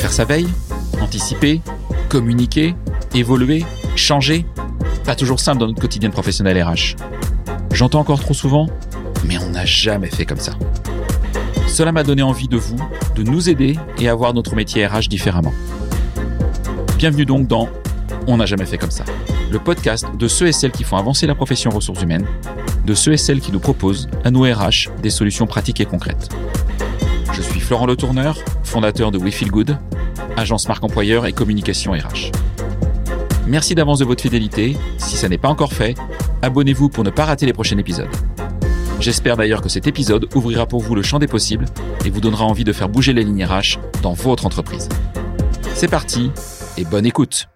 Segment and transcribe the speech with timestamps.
[0.00, 0.48] Faire sa veille,
[1.00, 1.60] anticiper,
[2.08, 2.74] communiquer,
[3.14, 3.64] évoluer,
[3.96, 4.46] changer,
[5.04, 6.96] pas toujours simple dans notre quotidien professionnel RH.
[7.72, 8.68] J'entends encore trop souvent,
[9.24, 10.52] mais on n'a jamais fait comme ça.
[11.66, 12.76] Cela m'a donné envie de vous,
[13.14, 15.52] de nous aider et à voir notre métier RH différemment.
[16.96, 17.68] Bienvenue donc dans
[18.26, 19.04] On n'a jamais fait comme ça,
[19.50, 22.26] le podcast de ceux et celles qui font avancer la profession ressources humaines,
[22.88, 26.30] de ceux et celles qui nous proposent, à nos RH, des solutions pratiques et concrètes.
[27.34, 29.76] Je suis Florent Le Tourneur, fondateur de We Feel Good,
[30.38, 32.32] agence marque employeur et communication RH.
[33.46, 34.78] Merci d'avance de votre fidélité.
[34.96, 35.96] Si ça n'est pas encore fait,
[36.40, 38.08] abonnez-vous pour ne pas rater les prochains épisodes.
[39.00, 41.66] J'espère d'ailleurs que cet épisode ouvrira pour vous le champ des possibles
[42.06, 44.88] et vous donnera envie de faire bouger les lignes RH dans votre entreprise.
[45.74, 46.30] C'est parti
[46.78, 47.48] et bonne écoute.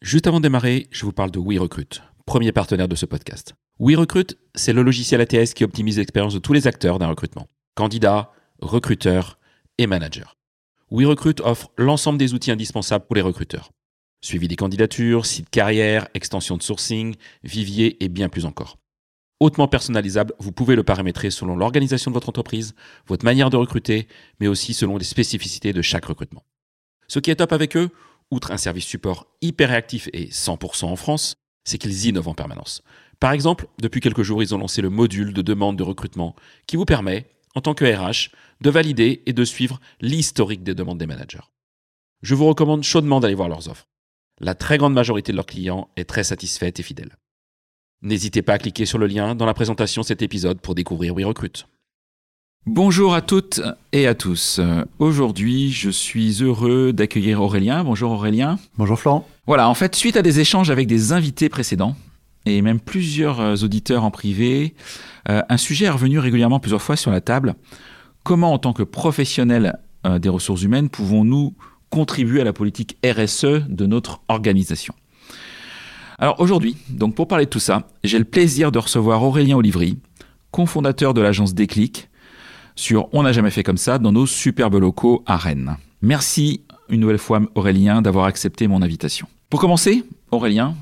[0.00, 3.54] Juste avant de démarrer, je vous parle de WeRecruit, premier partenaire de ce podcast.
[3.80, 7.48] WeRecruit, c'est le logiciel ATS qui optimise l'expérience de tous les acteurs d'un recrutement.
[7.74, 8.30] Candidats,
[8.62, 9.40] recruteurs
[9.78, 10.30] et managers.
[10.92, 13.72] WeRecruit offre l'ensemble des outils indispensables pour les recruteurs.
[14.20, 18.78] Suivi des candidatures, site carrière, extension de sourcing, vivier et bien plus encore.
[19.40, 22.76] Hautement personnalisable, vous pouvez le paramétrer selon l'organisation de votre entreprise,
[23.08, 24.06] votre manière de recruter,
[24.38, 26.44] mais aussi selon les spécificités de chaque recrutement.
[27.08, 27.90] Ce qui est top avec eux,
[28.30, 31.34] outre un service support hyper réactif et 100% en France,
[31.70, 32.82] c'est qu'ils innovent en permanence.
[33.20, 36.34] Par exemple, depuis quelques jours, ils ont lancé le module de demande de recrutement
[36.66, 40.98] qui vous permet, en tant que RH, de valider et de suivre l'historique des demandes
[40.98, 41.46] des managers.
[42.22, 43.86] Je vous recommande chaudement d'aller voir leurs offres.
[44.40, 47.16] La très grande majorité de leurs clients est très satisfaite et fidèle.
[48.02, 51.14] N'hésitez pas à cliquer sur le lien dans la présentation de cet épisode pour découvrir
[51.14, 51.64] WeRecruit.
[52.66, 54.60] Bonjour à toutes et à tous.
[54.98, 57.82] Aujourd'hui, je suis heureux d'accueillir Aurélien.
[57.84, 58.58] Bonjour Aurélien.
[58.76, 59.26] Bonjour Florent.
[59.46, 61.96] Voilà, en fait, suite à des échanges avec des invités précédents,
[62.44, 64.74] et même plusieurs auditeurs en privé,
[65.30, 67.54] euh, un sujet est revenu régulièrement plusieurs fois sur la table.
[68.24, 71.54] Comment, en tant que professionnels euh, des ressources humaines, pouvons-nous
[71.88, 74.94] contribuer à la politique RSE de notre organisation?
[76.18, 79.98] Alors aujourd'hui, donc pour parler de tout ça, j'ai le plaisir de recevoir Aurélien Olivry,
[80.50, 82.09] cofondateur de l'agence Déclic,
[82.80, 85.76] sur On n'a jamais fait comme ça dans nos superbes locaux à Rennes.
[86.02, 89.28] Merci une nouvelle fois Aurélien d'avoir accepté mon invitation.
[89.50, 90.74] Pour commencer, Aurélien,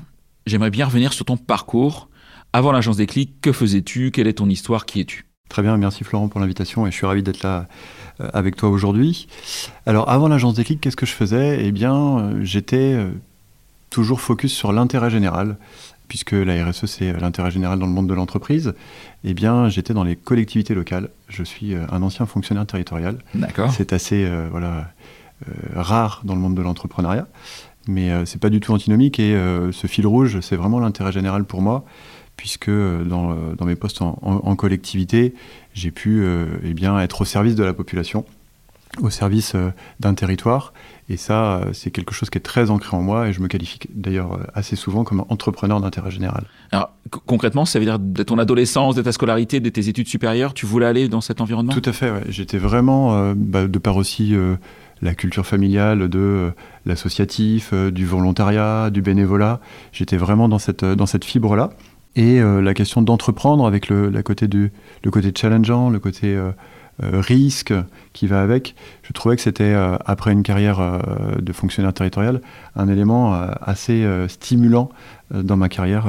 [0.45, 2.07] j'aimerais bien revenir sur ton parcours.
[2.53, 4.11] Avant l'agence Déclic, que faisais-tu?
[4.11, 4.85] Quelle est ton histoire?
[4.85, 5.25] Qui es-tu?
[5.49, 7.67] Très bien, merci Florent pour l'invitation et je suis ravi d'être là
[8.21, 9.27] euh, avec toi aujourd'hui.
[9.85, 11.65] Alors avant l'agence Déclic, qu'est-ce que je faisais?
[11.65, 13.09] Eh bien, euh, j'étais euh,
[13.89, 15.57] toujours focus sur l'intérêt général,
[16.09, 18.73] puisque la RSE c'est l'intérêt général dans le monde de l'entreprise.
[19.23, 21.09] Eh bien, j'étais dans les collectivités locales.
[21.29, 23.19] Je suis un ancien fonctionnaire territorial.
[23.33, 23.71] D'accord.
[23.71, 24.91] C'est assez voilà,
[25.73, 27.27] rare dans le monde de l'entrepreneuriat,
[27.87, 29.33] mais c'est pas du tout antinomique et
[29.71, 31.85] ce fil rouge, c'est vraiment l'intérêt général pour moi
[32.37, 35.33] puisque dans, dans mes postes en, en, en collectivité,
[35.73, 38.25] j'ai pu euh, eh bien, être au service de la population,
[39.01, 40.73] au service euh, d'un territoire.
[41.09, 43.47] Et ça, euh, c'est quelque chose qui est très ancré en moi et je me
[43.47, 46.45] qualifie d'ailleurs assez souvent comme entrepreneur d'intérêt général.
[46.71, 46.91] Alors
[47.25, 50.65] concrètement, ça veut dire de ton adolescence, de ta scolarité, de tes études supérieures, tu
[50.65, 51.73] voulais aller dans cet environnement?
[51.73, 52.23] Tout à fait, ouais.
[52.29, 54.55] j'étais vraiment, euh, bah, de par aussi euh,
[55.01, 56.51] la culture familiale, de euh,
[56.85, 59.59] l'associatif, du volontariat, du bénévolat,
[59.91, 61.71] j'étais vraiment dans cette, dans cette fibre-là.
[62.15, 64.71] Et euh, la question d'entreprendre avec le, la côté du,
[65.03, 66.51] le côté challengeant, le côté euh, euh,
[67.01, 67.73] risque
[68.13, 70.99] qui va avec, je trouvais que c'était, euh, après une carrière euh,
[71.39, 72.41] de fonctionnaire territorial,
[72.75, 74.89] un élément assez stimulant
[75.33, 76.05] dans ma carrière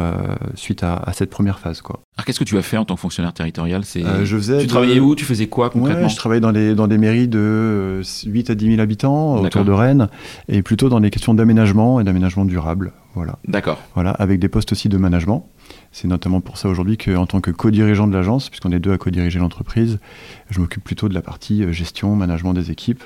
[0.55, 1.81] suite à, à, cette première phase.
[1.83, 2.01] Quoi.
[2.17, 3.85] Alors qu'est-ce que tu as fait en tant que fonctionnaire territorial?
[3.85, 4.71] C'est je faisais Tu de...
[4.71, 5.15] travaillais où?
[5.15, 6.05] Tu faisais quoi concrètement?
[6.05, 9.65] ouais, Je travaillais dans, les, dans des mairies de 8 à 10 000 habitants autour
[9.65, 10.09] de Rennes
[10.49, 12.93] et plutôt dans les questions d'aménagement et d'aménagement durable.
[13.15, 13.39] Voilà.
[13.47, 13.79] D'accord.
[13.95, 15.47] Voilà, avec des postes aussi de management.
[15.93, 18.99] C'est notamment pour ça aujourd'hui qu'en tant que co-dirigeant de l'agence, puisqu'on est deux à
[18.99, 19.99] co-diriger l'entreprise,
[20.49, 23.03] je m'occupe plutôt de la partie gestion, management des équipes,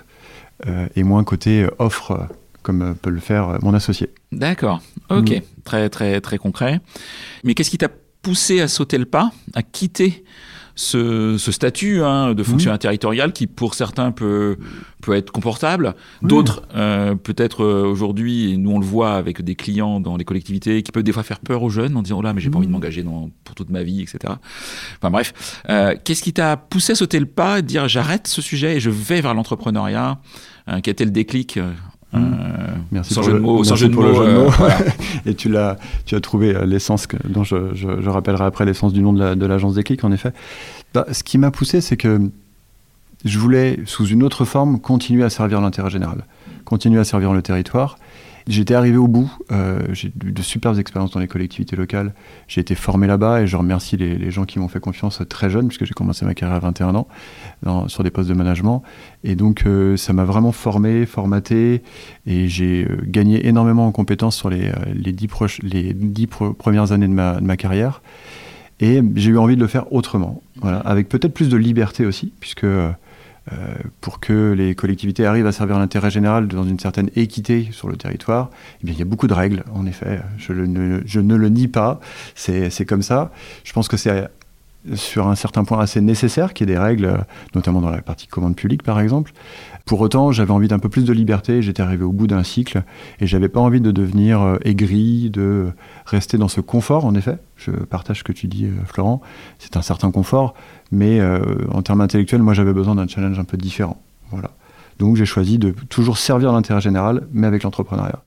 [0.67, 2.28] euh, et moins côté offre,
[2.62, 4.11] comme peut le faire mon associé.
[4.33, 5.41] D'accord, ok, mmh.
[5.65, 6.81] très très très concret.
[7.43, 7.91] Mais qu'est-ce qui t'a
[8.22, 10.25] poussé à sauter le pas, à quitter
[10.75, 12.79] ce, ce, statut hein, de fonctionnaire mmh.
[12.79, 14.57] territorial qui pour certains peut,
[15.03, 19.54] peut être confortable, d'autres euh, peut-être euh, aujourd'hui, et nous on le voit avec des
[19.54, 22.22] clients dans les collectivités, qui peuvent des fois faire peur aux jeunes en disant oh
[22.22, 22.53] là mais j'ai mmh.
[22.53, 23.04] pas envie de m'engager
[23.45, 24.34] pour toute ma vie, etc.
[24.98, 28.43] Enfin bref, euh, qu'est-ce qui t'a poussé à sauter le pas et dire j'arrête ce
[28.43, 30.19] sujet et je vais vers l'entrepreneuriat?
[30.83, 31.59] Quel était le déclic
[32.15, 32.21] euh,
[32.93, 34.05] merci sans jeu de mots, sans jeu de mots.
[34.05, 34.78] Euh, voilà.
[35.27, 39.03] Et tu l'as, tu as trouvé l'essence dont je, je, je, rappellerai après l'essence du
[39.03, 40.33] nom de l'agence la, de Déclic, en effet.
[40.93, 42.31] Bah, ce qui m'a poussé, c'est que
[43.25, 46.25] je voulais, sous une autre forme, continuer à servir l'intérêt général,
[46.65, 47.99] continuer à servir le territoire.
[48.47, 49.33] J'étais arrivé au bout.
[49.53, 52.15] Euh, j'ai eu de superbes expériences dans les collectivités locales.
[52.47, 55.69] J'ai été formé là-bas et je remercie les, gens qui m'ont fait confiance très jeune,
[55.69, 57.09] puisque j'ai commencé ma carrière à 21 ans
[57.89, 58.83] sur des postes de management.
[59.23, 61.83] Et donc, euh, ça m'a vraiment formé, formaté
[62.27, 65.29] et j'ai euh, gagné énormément en compétences sur les, les, dix,
[65.63, 68.03] les dix premières années de ma, de ma carrière.
[68.81, 72.33] Et j'ai eu envie de le faire autrement, voilà, avec peut-être plus de liberté aussi,
[72.41, 72.91] puisque euh,
[74.01, 77.97] pour que les collectivités arrivent à servir l'intérêt général dans une certaine équité sur le
[77.97, 78.51] territoire,
[78.81, 80.21] eh bien, il y a beaucoup de règles, en effet.
[80.39, 82.01] Je, ne, je ne le nie pas,
[82.35, 83.33] c'est comme ça.
[83.65, 84.29] Je pense que c'est
[84.95, 87.25] sur un certain point assez nécessaire qu'il y ait des règles,
[87.55, 89.33] notamment dans la partie commande publique par exemple.
[89.87, 92.83] Pour autant, j'avais envie d'un peu plus de liberté, j'étais arrivé au bout d'un cycle
[93.21, 95.69] et j'avais pas envie de devenir euh, aigri, de
[96.07, 97.37] rester dans ce confort en effet.
[97.57, 99.21] Je partage ce que tu dis euh, Florent,
[99.59, 100.55] c'est un certain confort,
[100.95, 104.01] mais euh, en termes intellectuels, moi j'avais besoin d'un challenge un peu différent.
[104.31, 104.51] Voilà.
[104.99, 108.23] Donc j'ai choisi de toujours servir l'intérêt général, mais avec l'entrepreneuriat.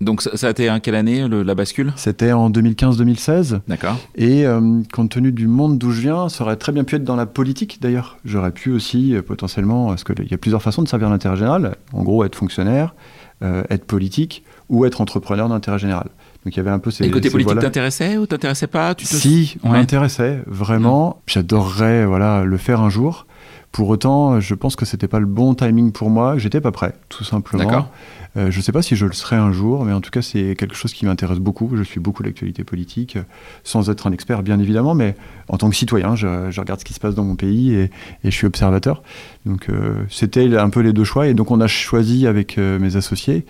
[0.00, 1.92] Donc ça, a été en quelle année la bascule?
[1.96, 3.62] C'était en 2015-2016.
[3.66, 3.96] D'accord.
[4.14, 7.04] Et euh, compte tenu du monde d'où je viens, ça aurait très bien pu être
[7.04, 8.16] dans la politique d'ailleurs.
[8.24, 11.74] J'aurais pu aussi euh, potentiellement, parce qu'il y a plusieurs façons de servir l'intérêt général.
[11.92, 12.94] En gros, être fonctionnaire,
[13.40, 16.08] être politique ou être entrepreneur d'intérêt général.
[16.44, 17.04] Donc il y avait un peu ces.
[17.04, 18.94] Et côté politique t'intéressait ou t'intéressait pas?
[18.94, 19.14] Tu te...
[19.14, 21.08] Si, m'intéressait vraiment.
[21.08, 21.30] Mmh.
[21.30, 23.26] J'adorerais voilà le faire un jour.
[23.72, 26.38] Pour autant, je pense que c'était pas le bon timing pour moi.
[26.38, 27.88] J'étais pas prêt, tout simplement.
[28.36, 30.22] Euh, je ne sais pas si je le serai un jour, mais en tout cas,
[30.22, 31.70] c'est quelque chose qui m'intéresse beaucoup.
[31.74, 33.18] Je suis beaucoup l'actualité politique,
[33.64, 35.16] sans être un expert, bien évidemment, mais
[35.48, 37.90] en tant que citoyen, je, regarde ce qui se passe dans mon pays et,
[38.24, 39.02] je suis observateur.
[39.44, 41.28] Donc, euh, c'était un peu les deux choix.
[41.28, 43.44] Et donc, on a choisi avec euh, mes associés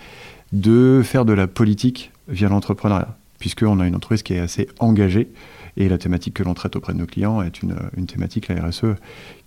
[0.51, 5.31] de faire de la politique via l'entrepreneuriat, puisqu'on a une entreprise qui est assez engagée.
[5.77, 8.95] Et la thématique que l'on traite auprès de nos clients est une, thématique, la RSE,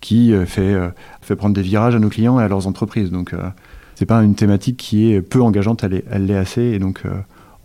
[0.01, 0.89] qui euh, fait, euh,
[1.21, 3.11] fait prendre des virages à nos clients et à leurs entreprises.
[3.11, 3.49] Donc, euh,
[3.95, 6.61] c'est pas une thématique qui est peu engageante, elle, elle l'est assez.
[6.61, 7.03] Et donc,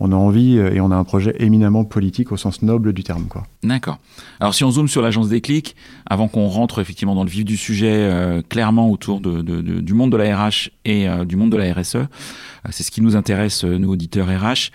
[0.00, 3.26] on a envie et on a un projet éminemment politique au sens noble du terme.
[3.26, 3.44] Quoi.
[3.62, 3.98] D'accord.
[4.40, 5.74] Alors si on zoome sur l'agence des clics,
[6.06, 10.16] avant qu'on rentre effectivement dans le vif du sujet clairement autour de, du monde de
[10.16, 11.98] la RH et du monde de la RSE,
[12.70, 14.70] c'est ce qui nous intéresse, nous auditeurs RH.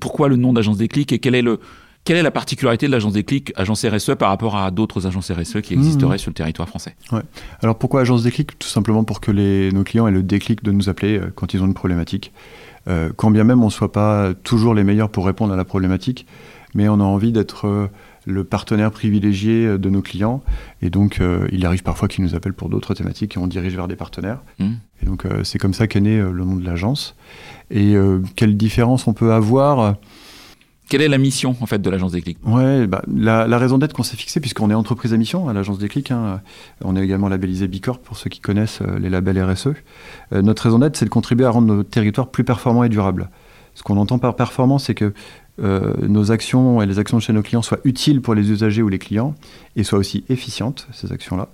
[0.00, 1.58] Pourquoi le nom d'agence des clics et quel est le,
[2.06, 5.32] quelle est la particularité de l'agence des clics, agence RSE, par rapport à d'autres agences
[5.32, 6.18] RSE qui existeraient mmh.
[6.18, 6.94] sur le territoire français?
[7.10, 7.22] Ouais.
[7.62, 8.56] Alors pourquoi agence des clics?
[8.56, 11.52] Tout simplement pour que les, nos clients aient le déclic de nous appeler euh, quand
[11.52, 12.32] ils ont une problématique.
[12.88, 15.64] Euh, quand bien même on ne soit pas toujours les meilleurs pour répondre à la
[15.64, 16.26] problématique,
[16.74, 17.88] mais on a envie d'être euh,
[18.26, 20.42] le partenaire privilégié de nos clients.
[20.82, 21.20] Et donc,
[21.52, 24.42] il arrive parfois qu'ils nous appellent pour d'autres thématiques et on dirige vers des partenaires.
[24.58, 24.64] Mmh.
[25.00, 27.14] Et donc, c'est comme ça qu'est né le nom de l'agence.
[27.70, 27.94] Et
[28.34, 29.94] quelle différence on peut avoir
[30.88, 32.38] quelle est la mission en fait de l'agence des clics?
[32.46, 35.78] Ouais, bah, la, raison d'être qu'on s'est fixé, puisqu'on est entreprise à mission à l'agence
[35.78, 36.40] des clics, hein,
[36.84, 39.68] on est également labellisé Bicorp pour ceux qui connaissent euh, les labels RSE.
[40.32, 43.30] Euh, notre raison d'être, c'est de contribuer à rendre nos territoires plus performants et durables.
[43.74, 45.12] Ce qu'on entend par performance, c'est que
[45.62, 48.82] euh, nos actions et les actions de chez nos clients soient utiles pour les usagers
[48.82, 49.34] ou les clients
[49.74, 51.48] et soient aussi efficientes, ces actions-là.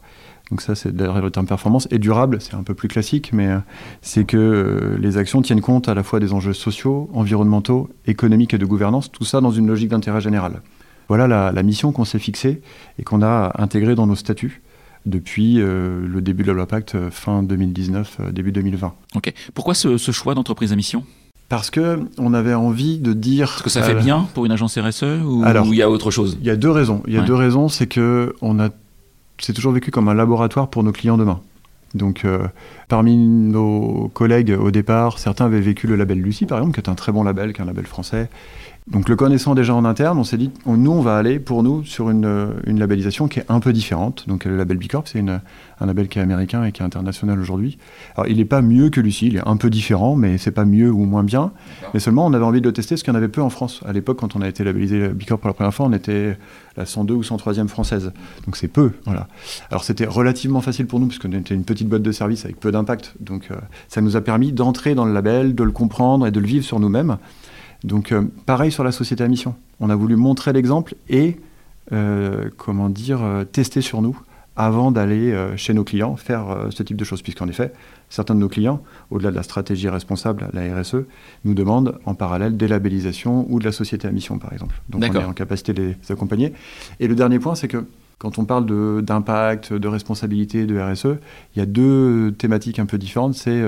[0.53, 1.89] Donc ça, c'est derrière le terme performance.
[1.91, 3.59] Et durable, c'est un peu plus classique, mais euh,
[4.03, 8.53] c'est que euh, les actions tiennent compte à la fois des enjeux sociaux, environnementaux, économiques
[8.53, 10.61] et de gouvernance, tout ça dans une logique d'intérêt général.
[11.09, 12.61] Voilà la, mission qu'on s'est fixée
[12.99, 14.61] et qu'on a intégrée dans nos statuts
[15.07, 18.93] depuis euh, le début de la loi Pacte, fin 2019, début 2020.
[19.15, 19.33] Ok.
[19.55, 21.03] Pourquoi ce, choix d'entreprise à mission?
[21.49, 23.49] Parce que on avait envie de dire.
[23.49, 26.37] Parce que ça fait bien pour une agence RSE ou il y a autre chose?
[26.43, 27.03] Il y a deux raisons.
[27.07, 28.69] Il y a deux raisons, c'est que on a
[29.43, 31.41] c'est toujours vécu comme un laboratoire pour nos clients demain.
[31.95, 32.47] Donc, euh,
[32.89, 36.91] parmi nos collègues au départ, certains avaient vécu le label Lucie, par exemple, qui est
[36.91, 38.31] un très bon label, qui est un label français,
[38.89, 41.85] donc le connaissant déjà en interne, on s'est dit, nous, on va aller pour nous
[41.85, 44.25] sur une, une, labellisation qui est un peu différente.
[44.27, 47.79] Donc le label Bicorp, c'est un label qui est américain et qui est international aujourd'hui.
[48.17, 50.65] Alors il n'est pas mieux que Lucie, il est un peu différent, mais c'est pas
[50.65, 51.53] mieux ou moins bien.
[51.95, 53.51] Mais seulement, on avait envie de le tester, parce qu'il y en avait peu en
[53.51, 53.83] France.
[53.87, 56.37] À l'époque, quand on a été labellisé Bicorp pour la première fois, on était
[56.77, 58.13] la 102 ou 103e française.
[58.47, 59.29] Donc c'est peu, voilà.
[59.71, 62.73] Alors c'était relativement facile pour nous, puisqu'on était une petite boîte de service avec peu
[62.73, 63.15] d'impact.
[63.21, 66.41] Donc euh, ça nous a permis d'entrer dans le label, de le comprendre et de
[66.41, 67.19] le vivre sur nous-mêmes.
[67.85, 69.55] Donc euh, pareil sur la société à mission.
[69.81, 71.37] On a voulu montrer l'exemple et,
[71.93, 74.19] euh, comment dire, euh, tester sur nous
[74.55, 77.23] avant d'aller chez nos clients faire ce type de choses.
[77.23, 77.73] Puisqu'en effet,
[78.11, 81.07] certains de nos clients, au-delà de la stratégie responsable, la RSE,
[81.47, 84.79] nous demandent en parallèle des labellisations ou de la société à mission, par exemple.
[84.91, 86.53] Donc on est en capacité de les accompagner.
[87.01, 87.87] Et le dernier point, c'est que
[88.19, 88.67] quand on parle
[89.03, 91.17] d'impact, de, responsabilité, de RSE,
[91.57, 93.33] il y a deux thématiques un peu différentes.
[93.33, 93.63] C'est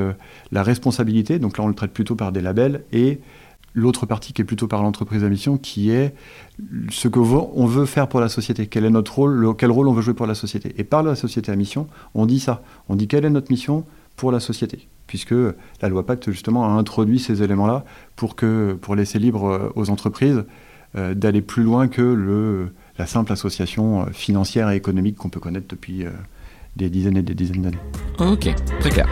[0.53, 3.21] la responsabilité, donc là on le traite plutôt par des labels, et
[3.75, 6.15] l'autre partie qui est plutôt par l'entreprise à mission, qui est
[6.91, 9.93] ce que on veut faire pour la société, quel est notre rôle, quel rôle on
[9.93, 10.75] veut jouer pour la société?
[10.79, 13.85] Et par la société à mission, on dit ça, on dit quelle est notre mission
[14.17, 14.89] pour la société?
[15.07, 15.35] puisque
[15.83, 17.85] la loi Pacte justement a introduit ces éléments-là
[18.17, 20.45] pour, que, pour laisser libre aux entreprises
[20.95, 26.07] d'aller plus loin que le, la simple association financière et économique qu'on peut connaître depuis
[26.75, 27.79] des dizaines et des dizaines d'années.
[28.19, 29.07] Ok, très clair.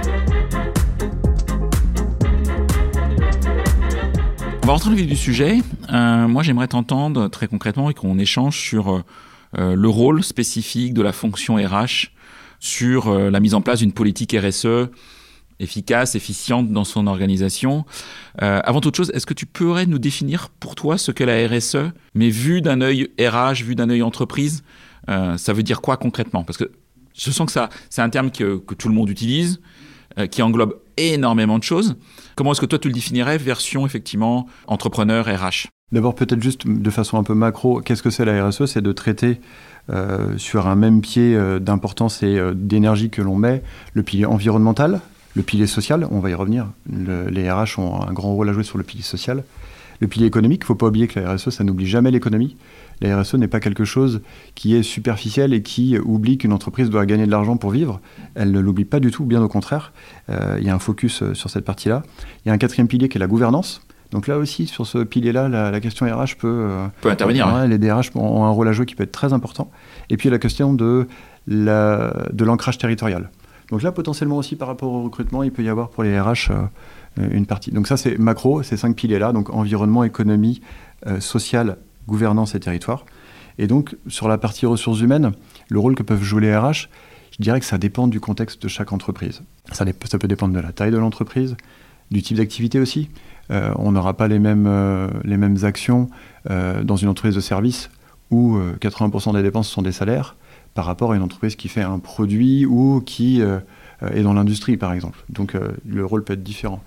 [4.62, 5.59] On va rentrer dans le vif du sujet.
[5.92, 9.02] Euh, moi, j'aimerais t'entendre très concrètement et qu'on échange sur
[9.59, 12.12] euh, le rôle spécifique de la fonction RH
[12.61, 14.88] sur euh, la mise en place d'une politique RSE
[15.59, 17.85] efficace, efficiente dans son organisation.
[18.38, 21.92] avant toute chose, est-ce que tu pourrais nous définir pour toi ce qu'est la RSE,
[22.14, 24.64] mais vu d'un œil RH, vu d'un œil entreprise,
[25.07, 26.42] ça veut dire quoi concrètement?
[26.42, 26.73] Parce que
[27.14, 29.61] je sens que ça, c'est un terme que, que, tout le monde utilise,
[30.19, 31.97] euh, qui englobe énormément de choses.
[32.37, 36.91] Comment est-ce que toi tu le définirais, version effectivement entrepreneur RH D'abord peut-être juste de
[36.91, 39.41] façon un peu macro, qu'est-ce que c'est la RSE C'est de traiter
[39.91, 45.01] euh, sur un même pied euh, d'importance et d'énergie que l'on met le pilier environnemental,
[45.35, 48.65] le pilier social, on va y revenir, les RH ont un grand rôle à jouer
[48.65, 49.45] sur le pilier social,
[50.01, 52.57] le pilier économique, il ne faut pas oublier que la RSE, ça n'oublie jamais l'économie.
[53.02, 54.23] La RSE n'est pas quelque chose
[54.54, 58.00] qui est superficiel et qui oublie qu'une entreprise doit gagner de l'argent pour vivre.
[58.37, 59.92] Elle ne l'oublie pas du tout, bien au contraire.
[60.30, 62.04] Euh, il y a un focus euh, sur cette partie-là.
[62.44, 63.82] Il y a un quatrième pilier qui est la gouvernance.
[64.12, 67.66] Donc là aussi, sur ce pilier-là, la, question RH peut, euh, peut intervenir.
[67.66, 69.68] Les DRH ont un rôle à jouer qui peut être très important.
[70.09, 71.09] Et puis la question de
[71.49, 73.30] l'ancrage territorial.
[73.71, 76.52] Donc là, potentiellement aussi par rapport au recrutement, il peut y avoir pour les RH
[77.16, 77.73] une partie.
[77.73, 80.61] Donc ça, c'est macro, ces cinq piliers-là, donc environnement, économie,
[81.21, 83.04] social, gouvernance et territoire.
[83.59, 85.32] Et donc, sur la partie ressources humaines,
[85.68, 86.88] le rôle que peuvent jouer les RH,
[87.38, 89.42] je dirais que ça dépend du contexte de chaque entreprise.
[89.73, 91.56] Ça, peut dépendre de la taille de l'entreprise,
[92.11, 93.09] du type d'activité aussi.
[93.50, 96.09] Euh, on n'aura pas les mêmes, euh, les mêmes actions
[96.50, 97.90] euh, dans une entreprise de service
[98.30, 100.37] où 80% des dépenses sont des salaires
[100.73, 104.94] par rapport à une entreprise qui fait un produit ou qui est dans l'industrie, par
[104.94, 105.23] exemple.
[105.28, 105.54] Donc
[105.85, 106.82] le rôle peut être différent.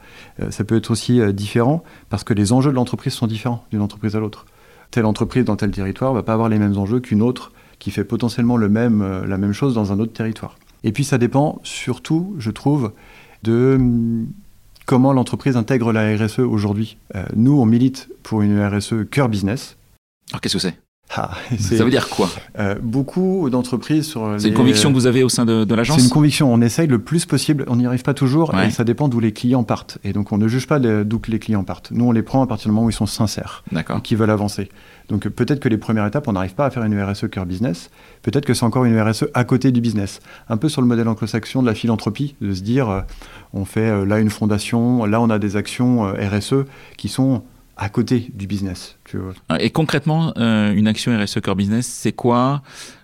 [0.50, 4.16] ça peut être aussi différent parce que les enjeux de l'entreprise sont différents d'une entreprise
[4.16, 4.48] à l'autre
[4.96, 8.06] telle entreprise dans tel territoire va pas avoir les mêmes enjeux qu'une autre qui fait
[8.06, 10.58] potentiellement le même, euh, la même chose dans un autre territoire.
[10.86, 12.94] Et puis ça dépend surtout, je trouve,
[13.44, 14.28] de hum,
[14.86, 16.96] comment l'entreprise intègre la RSE aujourd'hui.
[17.14, 19.76] Euh, nous, on milite pour une RSE cœur business.
[20.32, 20.85] Alors qu'est-ce que c'est?
[21.14, 24.36] Ah, ça veut dire quoi euh, Beaucoup d'entreprises sur.
[24.38, 26.52] C'est une conviction que vous avez au sein de, l'agence C'est une conviction.
[26.52, 27.64] On essaye le plus possible.
[27.68, 30.00] On n'y arrive pas toujours et ça dépend d'où les clients partent.
[30.04, 31.92] Et donc on ne juge pas d'où les clients partent.
[31.92, 33.64] Nous, on les prend à partir du moment où ils sont sincères,
[34.04, 34.70] qui veulent avancer.
[35.08, 37.92] Donc peut-être que les premières étapes, on n'arrive pas à faire une RSE cœur business.
[38.24, 40.20] Peut-être que c'est encore une RSE à côté du business.
[40.50, 43.02] Un peu sur le modèle anglo-saxon de la philanthropie, de se dire, euh,
[43.54, 46.66] on fait euh, là une fondation, là on a des actions RSE
[46.98, 47.44] qui sont
[47.78, 48.98] à côté du business.
[49.60, 52.62] Et concrètement, euh, une action RSE Core Business, c'est quoi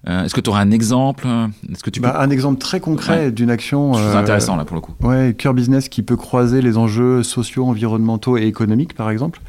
[0.08, 1.28] euh, Est-ce que tu auras un exemple
[1.72, 3.94] Est-ce que tu bah, Un exemple très concret d'une action.
[3.94, 4.94] C'est euh, intéressant là pour le coup.
[5.02, 9.42] Ouais, Core Business qui peut croiser les enjeux sociaux, environnementaux et économiques, par exemple.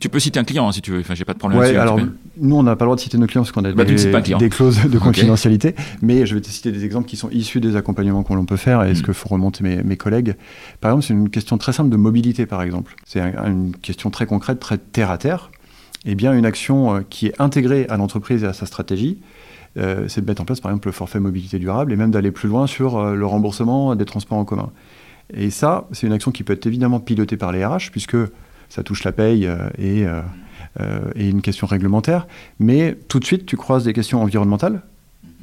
[0.00, 1.58] Tu peux citer un client hein, si tu veux, enfin, j'ai pas de problème.
[1.58, 1.98] Ouais, alors
[2.36, 4.48] nous on n'a pas le droit de citer nos clients parce qu'on a bah, des,
[4.48, 8.22] clauses de confidentialité, mais je vais te citer des exemples qui sont issus des accompagnements
[8.22, 9.06] qu'on peut faire et ce mm.
[9.06, 10.36] que font remonter mes, mes collègues.
[10.80, 12.94] Par exemple, c'est une question très simple de mobilité par exemple.
[13.06, 15.50] C'est une question très concrète, très terre à terre.
[16.04, 19.18] Eh bien, une action euh, qui est intégrée à l'entreprise et à sa stratégie,
[19.76, 22.30] euh, c'est de mettre en place par exemple le forfait mobilité durable et même d'aller
[22.30, 24.70] plus loin sur euh, le remboursement des transports en commun.
[25.34, 28.16] Et ça, c'est une action qui peut être évidemment pilotée par les RH puisque
[28.68, 30.20] ça touche la paye euh, et, euh,
[30.80, 32.26] euh, et, une question réglementaire.
[32.58, 34.82] Mais tout de suite, tu croises des questions environnementales,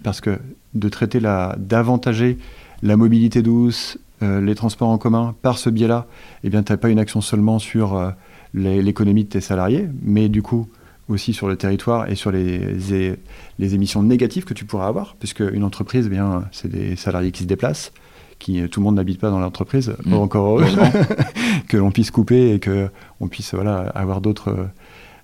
[0.03, 0.39] parce que
[0.73, 2.37] de traiter la, d'avantager
[2.83, 6.07] la mobilité douce, les transports en commun par ce biais-là,
[6.43, 8.13] eh bien, tu n'as pas une action seulement sur
[8.53, 10.67] l'économie de tes salariés, mais du coup
[11.09, 12.59] aussi sur le territoire et sur les,
[13.59, 17.31] les émissions négatives que tu pourras avoir, puisque une entreprise, eh bien, c'est des salariés
[17.31, 17.91] qui se déplacent,
[18.39, 20.13] qui tout le monde n'habite pas dans l'entreprise, mmh.
[20.13, 20.65] encore heureux,
[21.67, 22.89] que l'on puisse couper et que
[23.19, 24.67] on puisse voilà avoir d'autres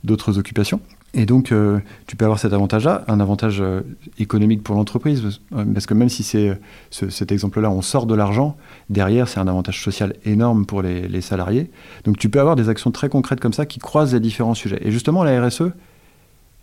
[0.04, 0.82] d'autres occupations.
[1.14, 3.82] Et donc, euh, tu peux avoir cet avantage-là, un avantage euh,
[4.18, 6.58] économique pour l'entreprise, parce que même si c'est
[6.90, 8.56] cet exemple-là, on sort de l'argent,
[8.90, 11.70] derrière, c'est un avantage social énorme pour les, les, salariés.
[12.06, 14.80] Donc, tu peux avoir des actions très concrètes comme ça qui croisent les différents sujets.
[14.88, 15.74] Et justement, la RSE,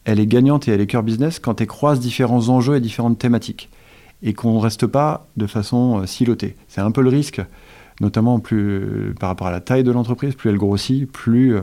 [0.05, 3.19] elle est gagnante et elle est cœur business quand elle croise différents enjeux et différentes
[3.19, 3.69] thématiques
[4.23, 6.57] et qu'on ne reste pas de façon euh, silotée.
[6.69, 7.41] C'est un peu le risque,
[8.01, 11.57] notamment plus, par rapport à la taille de l'entreprise, plus elle grossit, plus...
[11.57, 11.63] Euh,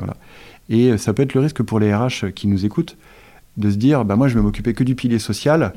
[0.69, 2.97] et euh, ça peut être le risque pour les RH qui nous écoutent
[3.57, 5.73] de se dire, bah moi je vais m'occuper que du pilier social.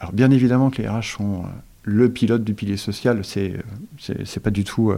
[0.00, 1.44] Alors bien évidemment que les RH sont
[1.82, 4.92] le pilote du pilier social, c'est pas du tout,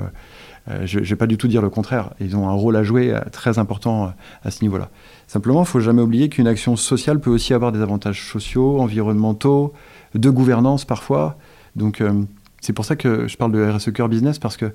[0.84, 2.14] je, ne vais pas du tout dire le contraire.
[2.20, 4.88] Ils ont un rôle à jouer très important à ce niveau-là.
[5.26, 9.74] Simplement, il faut jamais oublier qu'une action sociale peut aussi avoir des avantages sociaux, environnementaux,
[10.14, 11.36] de gouvernance parfois.
[11.76, 12.22] Donc euh,
[12.60, 14.72] c'est pour ça que je parle de RSE Cœur Business parce que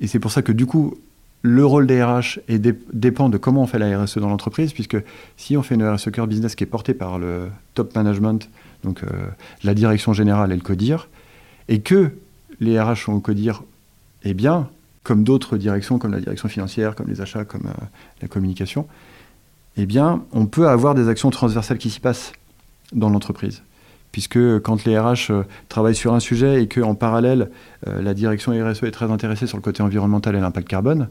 [0.00, 0.94] Et c'est pour ça que du coup,
[1.42, 4.72] le rôle des RH est dé- dépend de comment on fait la RSE dans l'entreprise,
[4.72, 4.96] puisque
[5.36, 8.48] si on fait une RSE Cœur Business qui est portée par le top management,
[8.84, 9.06] donc euh,
[9.64, 11.08] la direction générale et le CODIR,
[11.68, 12.10] et que
[12.60, 13.62] les RH sont au CODIR,
[14.24, 14.68] eh bien,
[15.02, 17.84] comme d'autres directions, comme la direction financière, comme les achats, comme euh,
[18.22, 18.86] la communication,
[19.76, 22.32] eh bien, on peut avoir des actions transversales qui s'y passent
[22.92, 23.62] dans l'entreprise.
[24.16, 27.50] Puisque quand les RH euh, travaillent sur un sujet et qu'en parallèle,
[27.86, 31.10] euh, la direction RSE est très intéressée sur le côté environnemental et l'impact carbone,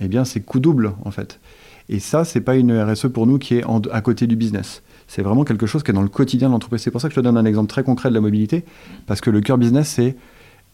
[0.00, 1.38] eh bien, c'est coup double, en fait.
[1.90, 4.82] Et ça, c'est pas une RSE pour nous qui est à côté du business.
[5.06, 6.80] C'est vraiment quelque chose qui est dans le quotidien de l'entreprise.
[6.80, 8.64] C'est pour ça que je te donne un exemple très concret de la mobilité,
[9.06, 10.16] parce que le cœur business, c'est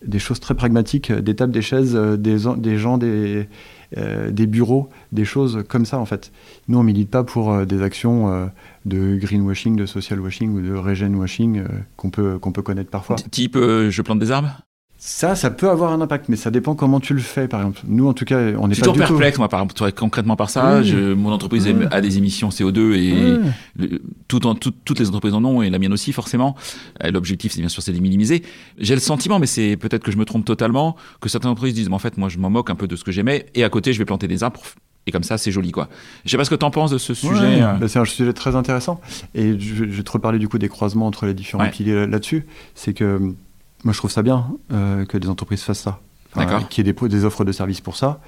[0.07, 3.49] des choses très pragmatiques, euh, des tables, des chaises, des gens, des,
[3.97, 6.33] euh, des bureaux, des choses comme ça, en fait.
[6.69, 8.47] Nous, on milite pas pour euh, des actions euh,
[8.85, 11.63] de greenwashing, de social washing ou de regen washing
[11.97, 13.17] qu'on peut, qu'on peut connaître parfois.
[13.31, 14.61] Type, je plante des arbres?
[15.05, 17.81] Ça, ça peut avoir un impact, mais ça dépend comment tu le fais, par exemple.
[17.89, 19.07] Nous, en tout cas, on n'est pas toujours du tout...
[19.09, 20.81] perplexe, moi, par, par- concrètement par ça.
[20.85, 23.39] Je- mon entreprise a des émissions CO2 et Ouais.
[23.79, 26.55] le- tout en- tout- toutes les entreprises en ont et la mienne aussi, forcément.
[27.03, 28.45] L'objectif, c'est bien sûr, c'est de les minimiser.
[28.79, 31.89] J'ai le sentiment, mais c'est peut-être que je me trompe totalement, que certaines entreprises disent,
[31.89, 33.69] mais en fait, moi, je m'en moque un peu de ce que j'aimais et à
[33.71, 34.61] côté, je vais planter des arbres.
[35.09, 35.89] Et comme ça, c'est joli, quoi.
[36.25, 37.33] Je sais pas ce que tu en penses de ce sujet.
[37.41, 37.73] Ouais, euh.
[37.73, 39.01] bah, c'est un sujet très intéressant.
[39.35, 41.71] Et je, je vais te reparler du coup des croisements entre les différents Ouais.
[41.73, 42.47] piliers là- là-dessus.
[42.77, 43.35] C'est que
[43.85, 46.01] moi, je trouve ça bien euh, que des entreprises fassent ça.
[46.37, 46.67] D'accord.
[46.69, 48.21] Qu'il y ait des, des offres de services pour ça.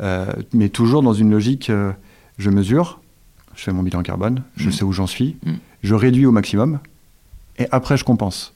[0.00, 1.92] Euh, mais toujours dans une logique, euh,
[2.38, 3.00] je mesure,
[3.54, 4.72] je fais mon bilan carbone, je Mhm.
[4.72, 5.58] sais où j'en suis, Mhm.
[5.84, 6.80] je réduis au maximum,
[7.58, 8.54] et après je compense.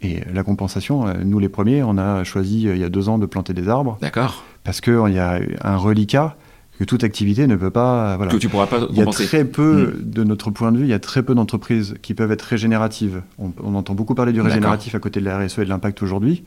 [0.00, 3.26] Et la compensation, nous les premiers, on a choisi il y a deux ans de
[3.26, 4.42] planter des arbres, D'accord.
[4.64, 6.34] parce qu'il y a un reliquat
[6.78, 8.16] que toute activité ne peut pas...
[8.16, 8.32] Voilà.
[8.32, 10.90] Que tu pourras pas Il y a très peu, de notre point de vue, il
[10.90, 13.22] y a très peu d'entreprises qui peuvent être régénératives.
[13.38, 16.02] On, on entend beaucoup parler du régénératif à côté de la RSE et de l'impact
[16.02, 16.44] aujourd'hui.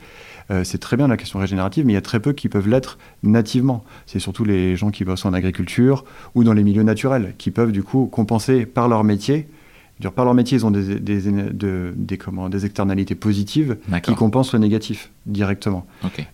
[0.51, 2.67] Euh, c'est très bien la question régénérative, mais il y a très peu qui peuvent
[2.67, 3.83] l'être nativement.
[4.07, 6.05] C'est surtout les gens qui bossent en agriculture
[6.35, 9.47] ou dans les milieux naturels qui peuvent du coup compenser par leur métier.
[10.01, 14.11] Dire, par leur métier, ils ont des, des, de- des, comment, des externalités positives qui
[14.17, 15.85] compensent le négatif directement.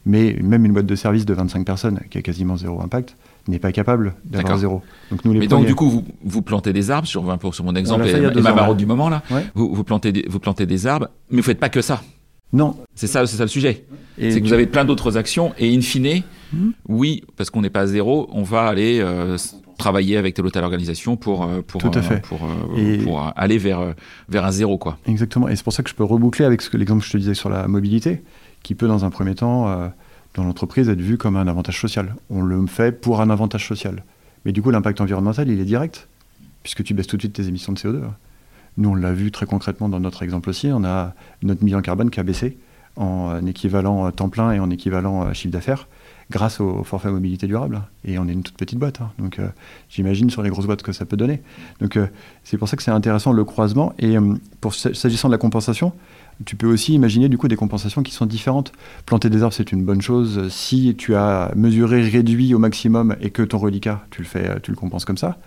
[0.08, 3.16] Mais même une boîte de service de 25 personnes qui a quasiment zéro impact
[3.48, 4.82] n'est pas capable d'avoir zéro.
[5.10, 7.64] Donc nous les Mais donc, du coup, vous, vous plantez des arbres, sur, pour, sur
[7.64, 9.24] mon exemple, et, et ma marotte du moment, là.
[9.32, 9.46] Ouais.
[9.56, 12.02] Vous, vous, plantez des, vous plantez des arbres, mais vous faites pas que ça.
[12.54, 12.76] Non.
[12.96, 13.86] C'est ça, ça le sujet.
[14.18, 16.22] Et C'est que vous avez plein d'autres actions et in fine,
[16.54, 16.74] Mhm.
[16.90, 19.38] oui, parce qu'on n'est pas à zéro, on va aller euh,
[19.78, 22.22] travailler avec telle ou telle organisation pour euh, pour Tout à euh, fait.
[22.24, 22.42] pour,
[22.78, 23.94] Et- pour aller vers
[24.28, 24.98] vers un zéro quoi.
[25.08, 25.48] Exactement.
[25.48, 27.50] Et c'est pour ça que je peux reboucler avec l'exemple que je te disais sur
[27.50, 28.22] la mobilité,
[28.64, 29.88] qui peut dans un premier temps, euh,
[30.36, 32.16] dans l'entreprise, être vu comme un avantage social.
[32.30, 34.04] On le fait pour un avantage social.
[34.46, 36.08] Mais du coup, l'impact environnemental, il est direct,
[36.64, 38.02] puisque tu baisses tout de suite tes émissions de CO2.
[38.78, 40.70] Nous, on l'a vu très concrètement dans notre exemple aussi.
[40.72, 41.14] On a
[41.44, 42.58] notre bilan carbone qui a baissé
[42.96, 45.88] en équivalent temps plein et en équivalent euh, chiffre d'affaires
[46.32, 47.82] grâce au forfait mobilité durable.
[48.06, 49.02] Et on est une toute petite boîte.
[49.02, 49.12] hein.
[49.20, 49.48] Donc euh,
[49.90, 51.42] j'imagine sur les grosses boîtes que ça peut donner.
[51.80, 52.08] Donc euh,
[52.44, 53.94] c'est pour ça que c'est intéressant le croisement.
[54.00, 55.94] Et euh, pour s'agissant de la compensation,
[56.46, 58.72] tu peux aussi imaginer du coup des compensations qui sont différentes.
[59.06, 63.30] Planter des arbres, c'est une bonne chose si tu as mesuré, réduit au maximum et
[63.30, 65.38] que ton reliquat, tu le fais, tu le compenses comme ça.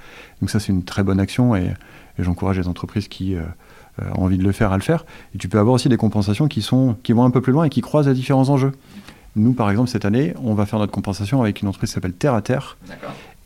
[0.40, 1.72] Donc ça, c'est une très bonne action et,
[2.20, 3.34] j'encourage les entreprises qui
[3.98, 5.04] ont envie de le faire à le faire.
[5.34, 7.64] Et tu peux avoir aussi des compensations qui, sont, qui vont un peu plus loin
[7.64, 8.70] et qui croisent à différents enjeux.
[9.36, 12.12] Nous, par exemple, cette année, on va faire notre compensation avec une entreprise qui s'appelle
[12.12, 12.76] Terre à Terre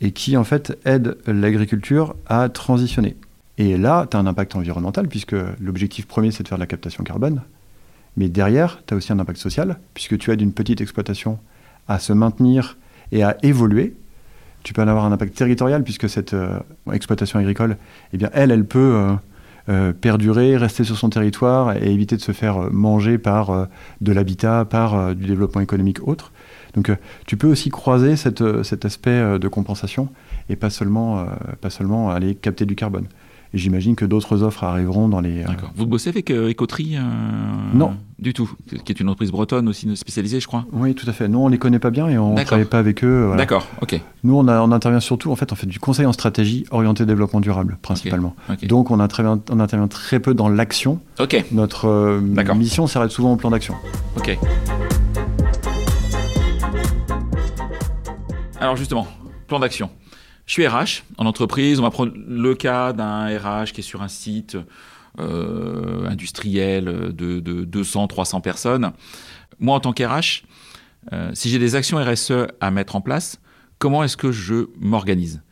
[0.01, 3.15] et qui, en fait, aide l'agriculture à transitionner.
[3.57, 6.67] Et là, tu as un impact environnemental, puisque l'objectif premier, c'est de faire de la
[6.67, 7.41] captation carbone.
[8.17, 11.39] Mais derrière, tu as aussi un impact social, puisque tu aides une petite exploitation
[11.87, 12.77] à se maintenir
[13.11, 13.95] et à évoluer.
[14.63, 16.59] Tu peux en avoir un impact territorial, puisque cette euh,
[16.93, 17.77] exploitation agricole,
[18.13, 19.13] eh bien, elle, elle peut euh,
[19.67, 23.65] euh, perdurer, rester sur son territoire et éviter de se faire euh, manger par euh,
[24.01, 26.31] de l'habitat, par du développement économique autre.
[26.75, 26.91] Donc,
[27.25, 30.09] tu peux aussi croiser cet aspect de compensation
[30.49, 31.25] et pas seulement,
[31.61, 33.07] pas seulement aller capter du carbone.
[33.51, 35.41] Et j'imagine que d'autres offres arriveront dans les.
[35.43, 35.71] euh, D'accord.
[35.75, 37.01] Vous bossez avec euh, Écoterie euh,
[37.73, 37.93] Non.
[38.19, 38.51] Du tout.
[38.85, 40.65] Qui est une entreprise bretonne aussi spécialisée, je crois.
[40.71, 41.27] Oui, tout à fait.
[41.27, 43.23] Nous, on les connaît pas bien et on ne travaille pas avec eux.
[43.25, 43.37] voilà.
[43.41, 43.65] D'accord.
[43.81, 43.99] Ok.
[44.23, 47.07] Nous, on, a- on intervient surtout, en fait, on fait du conseil en stratégie orienté
[47.07, 48.35] développement durable, principalement.
[48.67, 50.99] Donc, on intervient, on intervient très peu dans l'action.
[51.19, 51.43] Ok.
[51.51, 52.21] Notre euh,
[52.55, 53.73] mission s'arrête souvent au plan d'action.
[54.15, 54.37] Ok.
[58.59, 59.07] Alors justement,
[59.47, 59.89] plan d'action.
[60.49, 61.79] Je suis RH en entreprise.
[61.79, 64.57] On va prendre le cas d'un RH qui est sur un site
[65.19, 68.91] euh, industriel de, de 200, 300 personnes.
[69.59, 70.45] Moi, en tant qu'RH,
[71.13, 73.39] euh, si j'ai des actions RSE à mettre en place,
[73.77, 75.43] comment est-ce que je m'organise?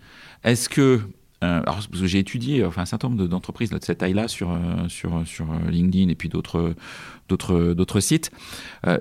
[0.44, 1.02] Est-ce que
[1.44, 5.70] euh, j'ai étudié enfin, un certain nombre d'entreprises de cette taille-là sur, euh, sur, euh,
[5.70, 6.74] LinkedIn et puis d'autres,
[8.00, 8.32] sites.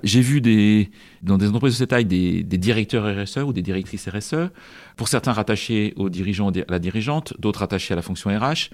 [0.03, 0.91] j'ai vu des,
[1.23, 4.51] dans des entreprises de cette taille des, des, directeurs RSE ou des directrices RSE,
[4.97, 8.69] pour certains rattachés aux dirigeants, à la dirigeante, d'autres rattachés à la fonction RH.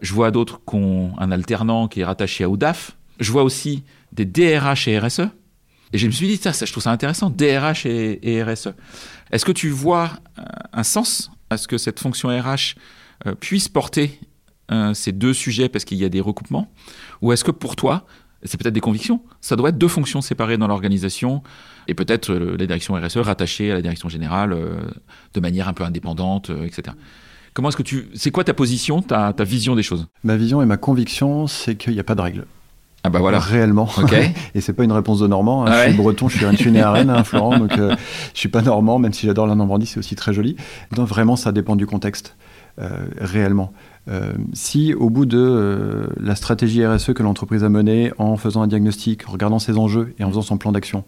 [0.00, 2.96] je vois d'autres qui ont un alternant qui est rattaché à ODAF.
[3.20, 3.82] Je vois aussi
[4.12, 5.28] des DRH et RSE.
[5.92, 8.70] Et je me suis dit, ça, ça je trouve ça intéressant, DRH et RSE.
[9.30, 10.12] Est-ce que tu vois
[10.72, 12.74] un sens à ce que cette fonction RH
[13.26, 14.20] euh, puisse porter
[14.72, 16.70] euh, ces deux sujets parce qu'il y a des recoupements
[17.22, 18.06] Ou est-ce que pour toi,
[18.42, 21.42] c'est peut-être des convictions, ça doit être deux fonctions séparées dans l'organisation
[21.88, 24.56] et peut-être euh, la direction RSE rattachée à la direction générale
[25.34, 26.94] de manière un peu indépendante, etc.
[27.54, 30.06] Comment est-ce que tu, c'est quoi ta position, ta, ta vision des choses?
[30.24, 32.46] Ma vision et ma conviction, c'est qu'il n'y a pas de règles.
[33.06, 33.38] Ah bah voilà.
[33.38, 33.88] Réellement.
[33.98, 34.30] Okay.
[34.54, 35.64] et c'est pas une réponse de Normand.
[35.64, 35.72] Hein.
[35.84, 37.94] je suis breton, je suis, né à Rennes, hein, Florent, donc euh,
[38.34, 40.56] je suis pas Normand, même si j'adore la Normandie, c'est aussi très joli.
[40.92, 42.36] Donc vraiment, ça dépend du contexte,
[42.80, 43.72] euh, réellement.
[44.08, 48.62] Euh, si au bout de euh, la stratégie RSE que l'entreprise a menée en faisant
[48.62, 51.04] un diagnostic, en regardant ses enjeux et en faisant son plan d'action,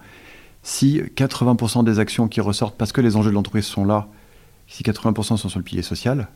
[0.63, 4.09] si 80% des actions qui ressortent parce que les enjeux de l'entreprise sont là,
[4.67, 6.29] si 80% sont sur le pilier social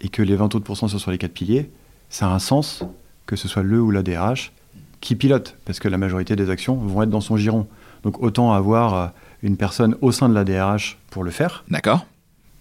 [0.00, 1.70] et que les 20 autres sont sur les quatre piliers,
[2.08, 2.84] ça a un sens
[3.28, 4.52] que ce soit le ou la DRH,
[5.00, 7.68] qui pilote, parce que la majorité des actions vont être dans son giron.
[8.02, 9.06] Donc autant avoir euh,
[9.42, 11.62] une personne au sein de la DRH pour le faire.
[11.70, 12.06] D'accord.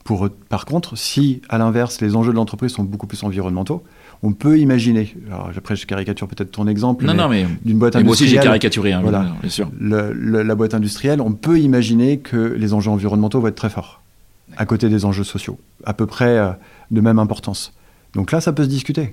[0.03, 3.83] Pour, par contre, si à l'inverse, les enjeux de l'entreprise sont beaucoup plus environnementaux,
[4.23, 7.95] on peut imaginer, alors après je caricature peut-être ton exemple, non, non, mais d'une boîte
[7.95, 8.05] industrielle.
[8.05, 9.69] Moi aussi j'ai caricaturé, hein, voilà, bien sûr.
[9.79, 14.01] la boîte industrielle, on peut imaginer que les enjeux environnementaux vont être très forts,
[14.57, 16.51] à côté des enjeux sociaux, à peu près euh,
[16.89, 17.73] de même importance.
[18.13, 19.11] Donc là, ça peut se discuter.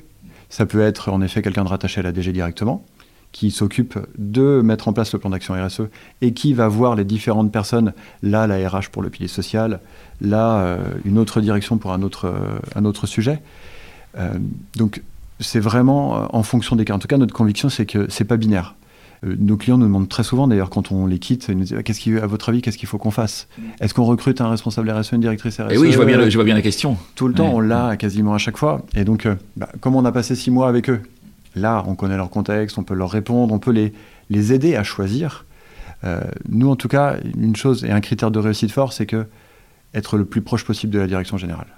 [0.49, 2.85] Ça peut être en effet quelqu'un de rattaché à la DG directement,
[3.33, 5.83] qui s'occupe de mettre en place le plan d'action RSE
[6.21, 9.81] et qui va voir les différentes personnes, là la RH pour le pilier social,
[10.21, 13.43] là euh, une autre direction pour un autre, euh, un autre sujet.
[14.17, 14.31] Euh,
[14.77, 15.03] donc
[15.41, 16.95] c'est vraiment en fonction des cas.
[16.95, 18.77] En tout cas, notre conviction, c'est que c'est pas binaire.
[19.25, 21.77] Euh, nos clients nous demandent très souvent, d'ailleurs, quand on les quitte, ils nous disent
[21.85, 23.49] qu'est-ce qui, à votre avis, qu'est-ce qu'il faut qu'on fasse?
[23.81, 26.35] Est-ce qu'on recrute un responsable RSE, une directrice RSE Et oui, je vois bien, je
[26.37, 26.97] vois bien la question.
[27.15, 28.83] Tout le temps, on l'a quasiment à chaque fois.
[28.95, 31.01] Et donc, euh, bah, comme on a passé six mois avec eux,
[31.55, 33.93] là, on connaît leur contexte, on peut leur répondre, on peut les,
[34.31, 35.45] les aider à choisir.
[36.05, 39.27] Euh, nous, en tout cas, une chose et un critère de réussite fort, c'est que
[39.95, 41.69] être le plus proche possible de la direction générale.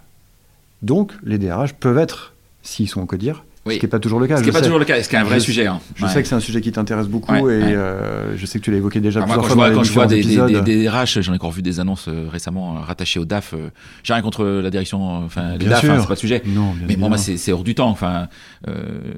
[0.82, 4.26] Donc, les DRH peuvent être, s'ils sont en codir, ce qui n'est pas toujours le
[4.26, 4.36] cas.
[4.36, 5.66] Ce qui n'est pas toujours le cas, ce qui est un vrai sujet.
[5.66, 5.80] Hein.
[5.94, 8.70] Je sais que c'est un sujet qui t'intéresse beaucoup et euh, je sais que tu
[8.70, 9.54] l'as évoqué déjà plusieurs fois.
[9.56, 12.28] Moi, quand je vois, des, des, des, RH, j'en ai encore vu des annonces euh,
[12.30, 13.54] récemment euh, rattachées au DAF.
[14.02, 16.42] J'ai rien contre la direction, enfin les DAF, hein, c'est pas le sujet.
[16.46, 17.88] Non, mais moi, c'est hors du temps.
[17.88, 18.28] Enfin,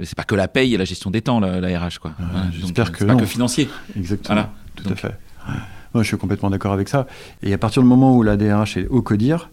[0.03, 2.13] c'est pas que la paye et la gestion des temps, la, RH, quoi.
[2.53, 3.69] J'espère que pas que financier.
[3.97, 4.47] Exactement.
[4.77, 5.15] Tout à fait.
[5.95, 7.07] Moi, je suis complètement d'accord avec ça.
[7.43, 9.51] Et à partir du moment où la DRH est au CODIR,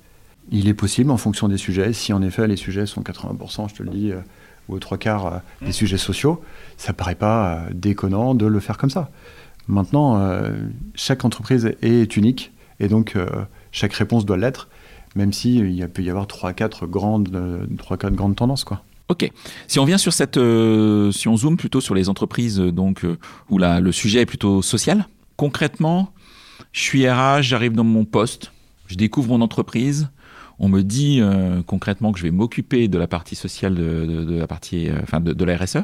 [0.52, 3.76] il est possible, en fonction des sujets, si en effet les sujets sont 80%, je
[3.76, 4.12] te le dis,
[4.68, 6.42] ou aux trois quarts euh, des sujets sociaux,
[6.78, 9.10] ça paraît pas euh, déconnant de le faire comme ça.
[9.68, 10.52] Maintenant, euh,
[10.94, 13.18] chaque entreprise est unique et donc
[13.72, 14.68] chaque réponse doit l'être,
[15.16, 17.30] même s'il si peut y avoir trois, quatre grandes,
[17.78, 18.84] trois, quatre grandes tendances, quoi.
[19.08, 19.32] Ok.
[19.68, 23.06] Si on vient sur cette, si on zoome plutôt sur les entreprises donc
[23.50, 25.08] où le sujet est plutôt social.
[25.38, 26.12] Concrètement,
[26.74, 28.52] je suis RH, j'arrive dans mon poste,
[28.88, 30.10] je découvre mon entreprise,
[30.60, 34.48] on me dit euh, concrètement que je vais m'occuper de la partie sociale de, la
[34.48, 35.80] partie, euh, enfin de, la RSE.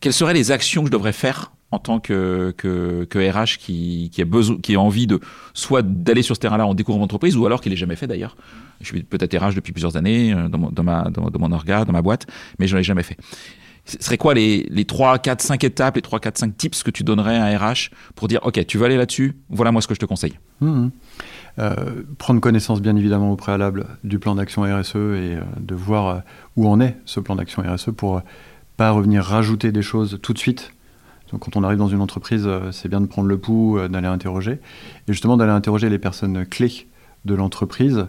[0.00, 4.24] Quelles seraient les actions que je devrais faire en tant que, que, RH qui, a
[4.24, 5.20] besoin, qui a envie de
[5.54, 8.08] soit d'aller sur ce terrain-là en découvrant mon entreprise ou alors qu'il l'ait jamais fait
[8.08, 8.36] d'ailleurs.
[8.80, 11.84] Je suis peut-être RH depuis plusieurs années euh, dans mon, dans ma, dans, mon orga,
[11.84, 12.26] dans ma boîte,
[12.58, 13.16] mais je n'en ai jamais fait.
[13.90, 16.90] Ce serait quoi les, les 3, 4, 5 étapes, les 3, 4, 5 tips que
[16.90, 19.88] tu donnerais à un RH pour dire, OK, tu veux aller là-dessus, voilà moi ce
[19.88, 20.88] que je te conseille mmh.
[21.58, 21.74] Euh,
[22.16, 26.18] prendre connaissance bien évidemment au préalable du plan d'action RSE et euh, de voir euh,
[26.56, 28.22] où en est ce plan d'action RSE pour
[28.76, 30.72] pas revenir rajouter des choses tout de suite.
[31.32, 34.52] Donc quand on arrive dans une entreprise, c'est bien de prendre le pouls, d'aller interroger,
[34.52, 36.86] et justement d'aller interroger les personnes clés
[37.24, 38.06] de l'entreprise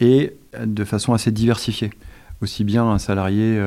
[0.00, 1.90] et de façon assez diversifiée.
[2.40, 3.60] Aussi bien un salarié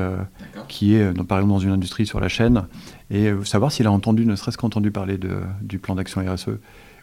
[0.66, 2.64] qui est par exemple dans une industrie sur la chaîne
[3.10, 6.58] et savoir s'il a entendu, ne serait-ce qu'entendu parler de, du plan d'action RSE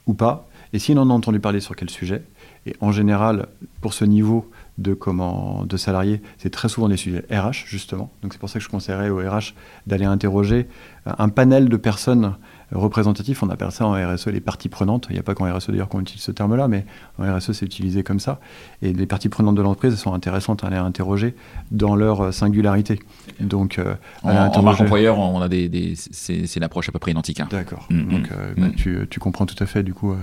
[0.07, 2.23] ou pas, et s'il en a entendu parler sur quel sujet,
[2.65, 3.47] et en général,
[3.81, 8.11] pour ce niveau de, comment, de salariés, c'est très souvent des sujets RH, justement.
[8.21, 9.53] Donc c'est pour ça que je conseillerais au RH
[9.87, 10.67] d'aller interroger
[11.05, 12.35] un panel de personnes
[12.73, 15.07] On appelle ça en RSE les parties prenantes.
[15.09, 16.85] Il n'y a pas qu'en RSE d'ailleurs qu'on utilise ce terme-là, mais
[17.17, 18.39] en RSE c'est utilisé comme ça.
[18.81, 21.35] Et les parties prenantes de l'entreprise sont intéressantes à aller interroger
[21.71, 22.99] dans leur singularité.
[23.39, 27.39] Donc, euh, en, marque employeur, on a des, c'est une approche à peu près identique.
[27.39, 27.47] Hein.
[27.51, 27.87] D'accord.
[27.89, 28.75] Mm, Donc mm, euh, bah, mm.
[28.75, 30.17] tu, tu, comprends tout à fait du coup euh,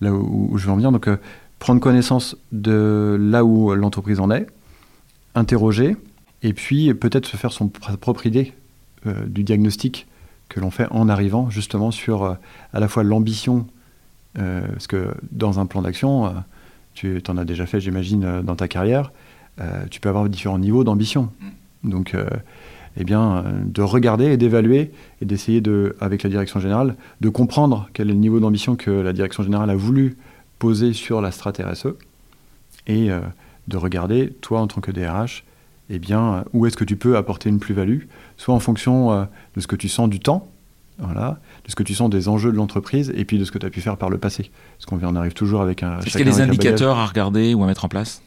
[0.00, 0.92] là où, je veux en venir.
[0.92, 1.08] Donc
[1.58, 4.46] prendre connaissance de là où l'entreprise en est,
[5.34, 5.96] interroger,
[6.42, 8.54] et puis peut-être se faire son propre idée
[9.26, 10.06] du diagnostic
[10.50, 13.66] que l'on fait en arrivant justement sur à la fois l'ambition,
[14.34, 16.34] parce que dans un plan d'action,
[16.92, 19.12] tu en as déjà fait j'imagine dans ta carrière,
[19.90, 21.30] tu peux avoir différents niveaux d'ambition.
[21.40, 21.90] Mm.
[21.90, 22.16] Donc
[22.96, 24.90] eh bien, de regarder et d'évaluer
[25.22, 28.90] et d'essayer, de, avec la direction générale, de comprendre quel est le niveau d'ambition que
[28.90, 30.16] la direction générale a voulu
[30.58, 31.94] poser sur la strate RSE
[32.86, 33.20] et euh,
[33.68, 35.44] de regarder, toi en tant que DRH,
[35.88, 38.02] eh bien, où est-ce que tu peux apporter une plus-value,
[38.40, 39.24] soit en fonction euh,
[39.54, 40.48] de ce que tu sens du temps,
[40.98, 43.58] voilà, de ce que tu sens des enjeux de l'entreprise et puis de ce que
[43.58, 44.50] tu as pu faire par le passé.
[44.76, 45.98] Parce qu'on en arrive toujours avec un.
[46.00, 48.22] Est-ce qu'il y a des indicateurs à regarder ou à mettre en place?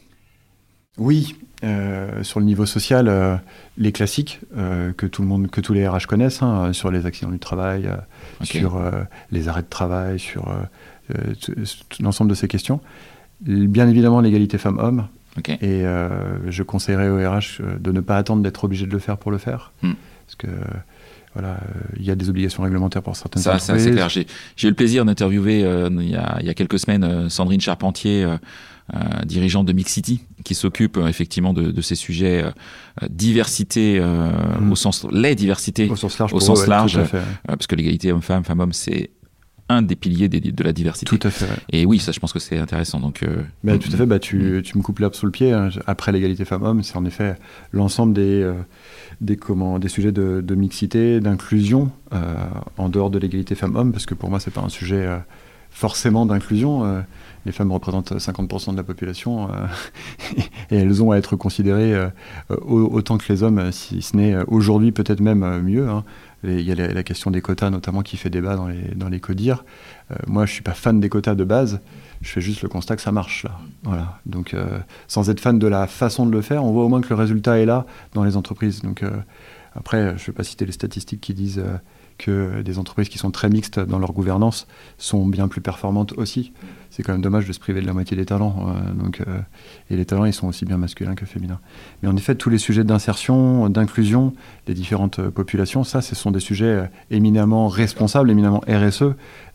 [1.00, 3.36] Oui, euh, sur le niveau social, euh,
[3.78, 7.08] les classiques euh, que tout le monde, que tous les RH connaissent, hein, sur les
[7.08, 7.90] accidents du travail,
[8.44, 8.80] sur
[9.32, 10.54] les arrêts de travail, sur
[12.00, 12.80] l'ensemble de ces questions.
[13.42, 15.08] Bien évidemment, l'égalité femmes-hommes.
[15.62, 15.84] Et
[16.48, 19.38] je conseillerais aux RH de ne pas attendre d'être obligé de le faire pour le
[19.38, 19.94] faire, hmm.
[20.26, 20.48] parce que
[21.34, 21.58] voilà,
[21.98, 24.10] il y a des obligations réglementaires pour certaines ça, Ça, c'est clair.
[24.10, 24.28] J'ai
[24.64, 26.16] eu le plaisir d'interviewer il, y
[26.50, 28.28] a quelques semaines Sandrine Charpentier
[28.94, 34.70] euh, dirigeante de Mix City, qui s'occupe euh, effectivement de, ces sujets euh, diversité mm.
[34.70, 37.00] au sens les diversités au sens large, au sens large
[37.48, 39.12] parce que l'égalité homme-femme, femme-homme, c'est
[39.70, 41.18] un des piliers de la diversité.
[41.18, 41.48] Tout à fait.
[41.72, 43.00] Et oui, ça, je pense que c'est intéressant.
[43.00, 43.26] Donc,
[43.64, 44.06] bah, tout à fait.
[44.06, 44.62] Bah, tu, mm.
[44.62, 45.52] tu, me coupes l'herbe sous le pied.
[45.52, 45.70] Hein.
[45.88, 47.36] Après l'égalité femmes-hommes, c'est en effet
[47.72, 48.52] l'ensemble des,
[49.22, 51.92] des, comment, des sujets de, mixité, d'inclusion
[52.78, 55.08] en dehors de l'égalité femmes-hommes, parce que pour moi, c'est pas un sujet
[55.72, 57.04] forcément d'inclusion
[57.46, 59.68] les femmes représentent 50% de la population euh,
[60.72, 62.10] et elles ont à être considérées euh,
[62.50, 65.90] autant que les hommes, si ce n'est euh, aujourd'hui peut-être même mieux.
[65.90, 66.04] Hein.
[66.44, 69.20] Il y a la, question des quotas notamment qui fait débat dans les, dans les
[69.20, 69.64] codires.
[70.28, 71.80] moi, je suis pas fan des quotas de base.
[72.22, 73.60] Je fais juste le constat que ça marche là.
[73.84, 74.20] Voilà.
[74.26, 74.56] Donc,
[75.08, 77.16] sans être fan de la façon de le faire, on voit au moins que le
[77.16, 78.82] résultat est là dans les entreprises.
[78.82, 79.04] Donc,
[79.76, 81.64] après, je ne vais pas citer les statistiques qui disent
[82.18, 86.52] que des entreprises qui sont très mixtes dans leur gouvernance sont bien plus performantes aussi
[86.96, 88.68] c'est quand même dommage de se priver de la moitié des talents.
[88.68, 89.40] Euh, donc, euh,
[89.90, 91.60] et les talents, ils sont aussi bien masculins que féminins.
[92.04, 94.34] Mais en effet, tous les sujets d'insertion, d'inclusion
[94.68, 99.06] des différentes euh, populations, ça, ce sont des sujets éminemment responsables, éminemment RSE,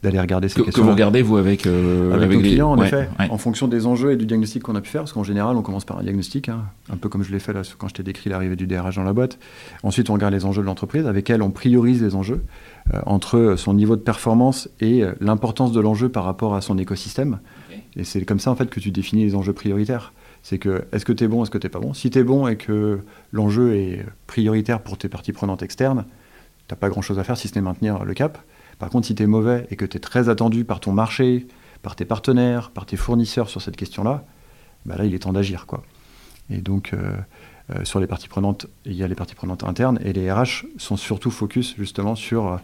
[0.03, 0.83] d'aller regarder ces questions.
[0.83, 4.17] Que vous regardez, vous, avec, avec, nos clients, en effet, en fonction des enjeux et
[4.17, 6.65] du diagnostic qu'on a pu faire, parce qu'en général, on commence par un diagnostic, hein,
[6.93, 9.05] un peu comme je l'ai fait là, quand je t'ai décrit l'arrivée du DRH dans
[9.05, 9.39] la boîte.
[9.85, 12.43] Ensuite, on regarde les enjeux de l'entreprise, avec elle, on priorise les enjeux.
[12.95, 16.79] Euh, entre son niveau de performance et euh, l'importance de l'enjeu par rapport à son
[16.79, 17.28] écosystème.
[17.97, 20.13] Et c'est comme ça en fait que tu définis les enjeux prioritaires.
[20.43, 21.95] C'est que est-ce que tu es bon, est-ce que tu n'es pas bon?
[21.95, 23.01] Si tu es bon et que
[23.33, 26.05] l'enjeu est prioritaire pour tes parties prenantes externes,
[26.69, 28.39] tu n'as pas grand-chose à faire si ce n'est maintenir le cap.
[28.79, 31.47] Par contre, si tu es mauvais et que tu es très attendu par ton marché,
[31.83, 34.25] par tes partenaires, par tes fournisseurs sur cette question-là,
[34.87, 35.67] bah là, il est temps d'agir.
[35.67, 35.83] quoi.
[36.51, 37.17] Et donc, euh,
[37.75, 40.67] euh, sur les parties prenantes, il y a les parties prenantes internes et les RH
[40.79, 42.57] sont surtout focus justement sur euh,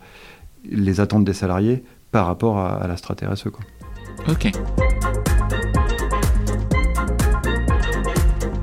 [0.64, 3.50] les attentes des salariés par rapport à, la stratégie RSE.
[3.50, 3.64] Quoi.
[4.28, 4.50] Ok.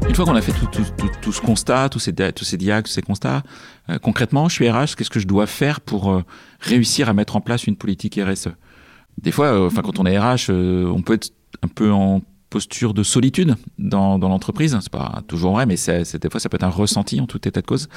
[0.07, 0.51] Une fois qu'on a fait
[1.21, 3.43] tout, ce constat, tous ces, tous ces diags, tous ces constats,
[3.89, 6.21] euh, concrètement, je suis RH, qu'est-ce que je dois faire pour
[6.59, 8.49] réussir à mettre en place une politique RSE
[9.21, 11.29] Des fois, enfin, quand on est RH, on peut être
[11.63, 14.77] un peu en posture de solitude dans, dans l'entreprise.
[14.81, 17.47] C'est pas toujours vrai, mais c'est, des fois ça peut être un ressenti en tout
[17.47, 17.87] état de cause.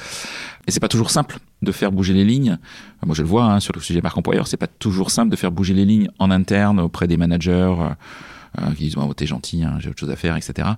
[0.65, 2.57] Et c'est pas toujours simple de faire bouger les lignes.
[3.05, 5.35] Moi, je le vois hein, sur le sujet marque employeur, c'est pas toujours simple de
[5.35, 7.89] faire bouger les lignes en interne auprès des managers euh,
[8.59, 10.69] euh qui disent oh, t'es gentil, hein, j'ai autre chose à faire, etc.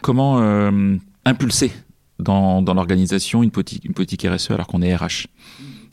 [0.00, 1.72] Comment euh, impulser
[2.20, 5.26] dans, dans l'organisation une politique, une politique RSE alors qu'on est RH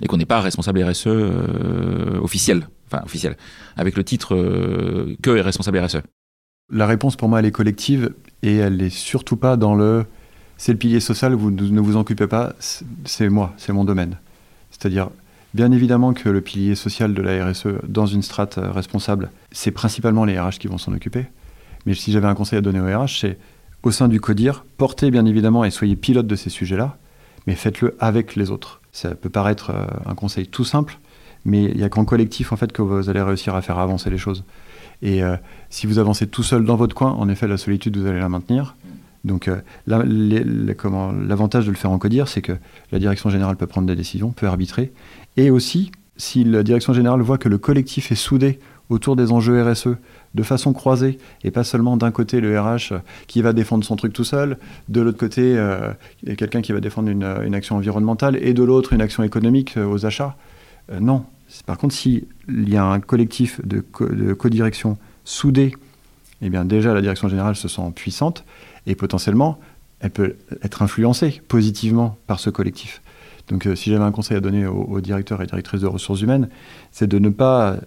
[0.01, 3.35] et qu'on n'est pas responsable RSE euh, officiel, enfin officiel,
[3.77, 6.01] avec le titre euh, que responsable RSE
[6.71, 10.05] la réponse pour moi, elle est collective et elle n'est surtout pas dans le
[10.61, 12.53] c'est le pilier social, vous ne vous occupez pas,
[13.03, 14.17] c'est moi, c'est mon domaine.
[14.69, 15.09] C'est-à-dire,
[15.55, 19.71] bien évidemment que le pilier social de la RSE dans une strate euh, responsable, c'est
[19.71, 21.25] principalement les RH qui vont s'en occuper.
[21.87, 23.39] Mais si j'avais un conseil à donner aux RH, c'est
[23.81, 26.95] au sein du CODIR, portez bien évidemment et soyez pilote de ces sujets-là,
[27.47, 28.81] mais faites-le avec les autres.
[28.91, 30.99] Ça peut paraître euh, un conseil tout simple,
[31.43, 34.11] mais il n'y a qu'en collectif en fait que vous allez réussir à faire avancer
[34.11, 34.43] les choses.
[35.01, 35.35] Et euh,
[35.69, 38.29] si vous avancez tout seul dans votre coin, en effet, la solitude, vous allez la
[38.29, 38.75] maintenir.
[39.23, 42.53] Donc euh, l'avantage de le faire en codir, c'est que
[42.91, 44.91] la direction générale peut prendre des décisions, peut arbitrer.
[45.37, 48.59] Et aussi, si la direction générale voit que le collectif est soudé
[48.89, 49.89] autour des enjeux RSE
[50.33, 52.93] de façon croisée, et pas seulement d'un côté le RH
[53.27, 54.57] qui va défendre son truc tout seul,
[54.89, 55.93] de l'autre côté euh,
[56.37, 60.35] quelqu'un qui va défendre une, action environnementale, et de l'autre une action économique aux achats.
[60.99, 61.23] non,
[61.65, 65.75] par contre, s'il y a un collectif de, co-direction soudé,
[66.41, 68.43] eh bien déjà la direction générale se sent puissante
[68.87, 69.59] et potentiellement
[69.99, 73.01] elle peut être influencée positivement par ce collectif.
[73.49, 76.49] Donc si j'avais un conseil à donner aux, directeurs et directrices de ressources humaines,
[76.91, 77.77] c'est de ne pas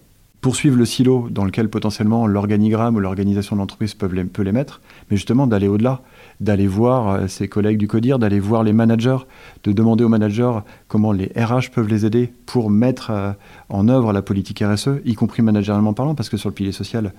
[0.40, 4.06] poursuivre le silo dans lequel potentiellement l'organigramme ou l'organisation de l'entreprise peut
[4.42, 6.02] les mettre, mais justement d'aller au-delà,
[6.40, 9.18] d'aller voir euh, ses collègues du CODIR, d'aller voir les managers,
[9.62, 13.32] de demander aux managers comment les RH peuvent les aider pour mettre euh,
[13.68, 17.12] en œuvre la politique RSE, y compris managérialement parlant, parce que sur le pilier social,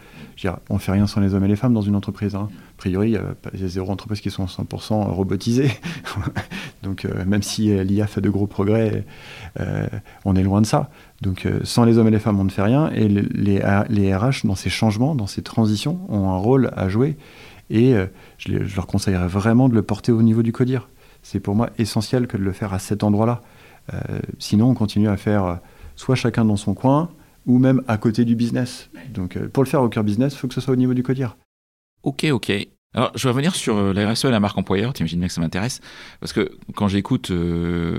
[0.69, 2.35] on ne fait rien sans les hommes et les femmes dans une entreprise.
[2.35, 2.49] Hein.
[2.51, 3.17] A priori,
[3.53, 5.71] il y a zéro entreprise qui sont 100% robotisées.
[6.83, 9.05] Donc euh, même si l'IA fait de gros progrès,
[10.25, 10.89] on est loin de ça.
[11.21, 12.91] Donc sans les hommes et les femmes, on ne fait rien.
[12.93, 17.17] Et les RH, dans ces changements, dans ces transitions, ont un rôle à jouer.
[17.69, 20.89] Et euh, je, leur conseillerais vraiment de le porter au niveau du CODIR.
[21.23, 23.41] C'est pour moi essentiel que de le faire à cet endroit-là.
[23.93, 23.99] Euh,
[24.39, 25.55] sinon, on continue à faire euh,
[25.95, 27.09] soit chacun dans son coin,
[27.45, 28.89] ou même à côté du business.
[29.13, 31.03] Donc, pour le faire au cœur business, il faut que ce soit au niveau du
[31.03, 31.37] CODIR.
[32.03, 32.51] Ok, ok.
[32.93, 34.93] Alors, je vais revenir sur la RSE et la marque employeur.
[34.93, 35.81] Tu imagines bien que ça m'intéresse.
[36.21, 37.95] Parce que quand j'écoute ce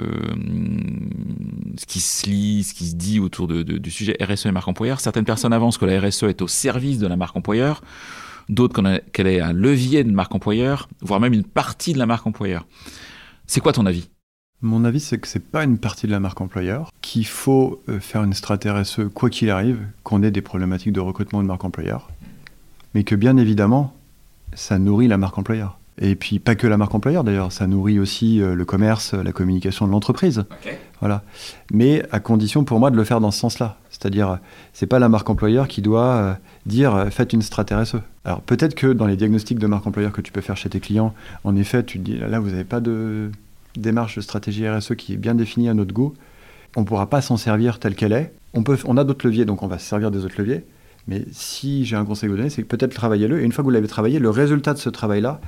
[1.86, 5.26] qui se lit, ce qui se dit autour du sujet RSE et marque employeur, certaines
[5.26, 7.82] personnes avancent que la RSE est au service de la marque employeur
[8.48, 8.82] d'autres
[9.12, 12.66] qu'elle est un levier de marque employeur, voire même une partie de la marque employeur.
[13.46, 14.10] C'est quoi ton avis?
[14.62, 18.00] Mon avis, c'est que c'est pas une partie de la marque employeur, qu'il faut euh,
[18.00, 21.64] faire une stratégie RSE quoi qu'il arrive, qu'on ait des problématiques de recrutement de marque
[21.64, 22.10] employeur,
[22.94, 23.94] mais que bien évidemment,
[24.54, 25.75] ça nourrit la marque employeur.
[25.98, 29.32] Et puis pas que la marque employeur d'ailleurs, ça nourrit aussi euh, le commerce, la
[29.32, 30.44] communication de l'entreprise.
[31.00, 31.22] Voilà.
[31.72, 33.78] Mais à condition pour moi de le faire dans ce sens-là.
[33.90, 34.38] C'est-à-dire,
[34.74, 36.34] c'est pas la marque employeur qui doit euh,
[36.66, 37.96] dire euh, faites une strat RSE.
[38.26, 40.80] Alors peut-être que dans les diagnostics de marque employeur que tu peux faire chez tes
[40.80, 43.30] clients, en effet, tu te dis là vous n'avez pas de
[43.76, 46.14] démarche de stratégie RSE qui est bien définie à notre goût.
[46.76, 48.34] On ne pourra pas s'en servir telle qu'elle est.
[48.52, 50.64] On, peut, on a d'autres leviers, donc on va se servir des autres leviers.
[51.08, 53.40] Mais si j'ai un conseil à vous donner, c'est peut-être travailler-le.
[53.40, 55.40] Et une fois que vous l'avez travaillé, le résultat de ce travail-là,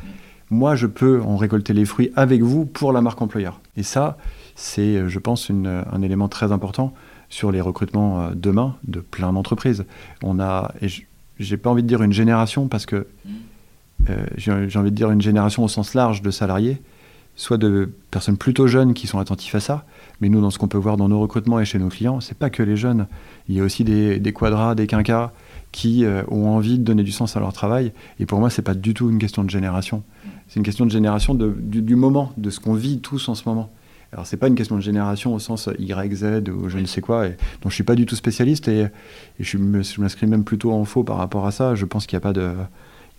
[0.50, 3.60] moi, je peux en récolter les fruits avec vous pour la marque employeur.
[3.76, 4.16] Et ça,
[4.54, 6.94] c'est, je pense, un élément très important
[7.28, 9.84] sur les recrutements euh, demain de plein d'entreprises.
[10.22, 10.88] On a, et
[11.38, 13.06] j'ai pas envie de dire une génération parce que
[14.08, 16.80] euh, j'ai envie de dire une génération au sens large de salariés,
[17.36, 19.84] soit de personnes plutôt jeunes qui sont attentifs à ça,
[20.20, 22.36] mais nous, dans ce qu'on peut voir dans nos recrutements et chez nos clients, c'est
[22.36, 23.06] pas que les jeunes.
[23.48, 25.32] Il y a aussi des, des quadras, des quinquas
[25.72, 27.92] qui euh, ont envie de donner du sens à leur travail.
[28.18, 30.02] Et pour moi, c'est pas du tout une question de génération.
[30.48, 33.70] C'est une question de génération du, moment, de ce qu'on vit tous en ce moment.
[34.12, 37.02] Alors c'est pas une question de génération au sens Y, Z ou je ne sais
[37.02, 38.86] quoi, et, dont je suis pas du tout spécialiste et,
[39.38, 41.74] et je m'inscris même plutôt en faux par rapport à ça.
[41.74, 42.52] Je pense qu'il n'y a pas de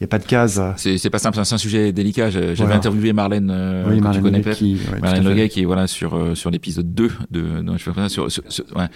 [0.02, 0.62] n'y a pas de case.
[0.78, 2.30] C'est pas simple, c'est un sujet délicat.
[2.30, 6.16] J'avais interviewé Marlène, euh, oui, Marlène tu connais qui, Marlène Leguet, qui est voilà, sur,
[6.16, 8.88] euh, sur l'épisode 2 de, de sur, sur, ouais.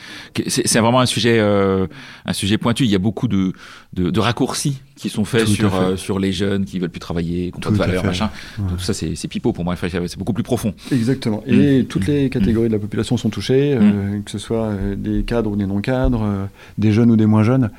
[0.48, 1.88] C'est vraiment un sujet, euh,
[2.26, 2.86] un sujet pointu.
[2.86, 3.52] Il y a beaucoup de,
[3.94, 7.52] de, de raccourcis qui sont faits sur, euh, sur les jeunes qui veulent plus travailler,
[7.52, 8.30] qui n'ont pas de valeur, machin.
[8.56, 9.76] tout ça, c'est pipeau pour moi.
[9.76, 10.74] C'est beaucoup plus profond.
[10.92, 11.44] Exactement.
[11.46, 11.86] Et mm.
[11.86, 14.24] toutes les catégories de la population sont touchées, euh, mm.
[14.24, 17.72] que ce soit des cadres ou des non-cadres, des jeunes ou des moins jeunes.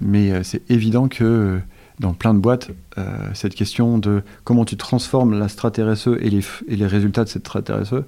[0.00, 1.58] mais c'est évident que
[2.00, 3.02] dans plein de boîtes euh,
[3.34, 7.28] cette question de comment tu transformes la strat RSE et les, et les résultats de
[7.28, 8.04] cette strat RSE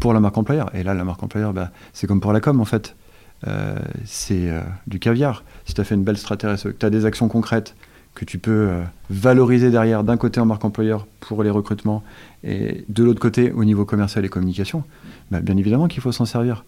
[0.00, 0.74] pour la marque employeur.
[0.74, 2.96] Et là, la marque employeur, bah, c'est comme pour la com en fait.
[3.46, 5.44] Euh, c'est euh, du caviar.
[5.66, 7.74] Si tu as fait une belle strat RSE, que tu as des actions concrètes
[8.14, 8.70] que tu peux
[9.10, 12.02] valoriser derrière, d'un côté en marque employeur pour les recrutements
[12.44, 14.84] et de l'autre côté au niveau commercial et communication,
[15.30, 16.64] bah, bien évidemment qu'il faut s'en servir.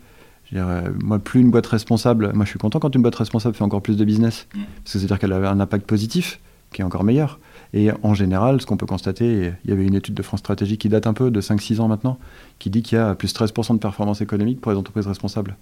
[0.53, 3.81] moi, plus une boîte responsable, moi je suis content quand une boîte responsable fait encore
[3.81, 6.39] plus de business, parce que c'est-à-dire qu'elle a un impact positif
[6.73, 7.39] qui est encore meilleur.
[7.73, 10.79] Et en général, ce qu'on peut constater, il y avait une étude de France Stratégie
[10.79, 12.19] qui date un peu, de 5-6 ans maintenant,
[12.59, 15.57] qui dit qu'il y a plus de 13% de performance économique pour les entreprises responsables.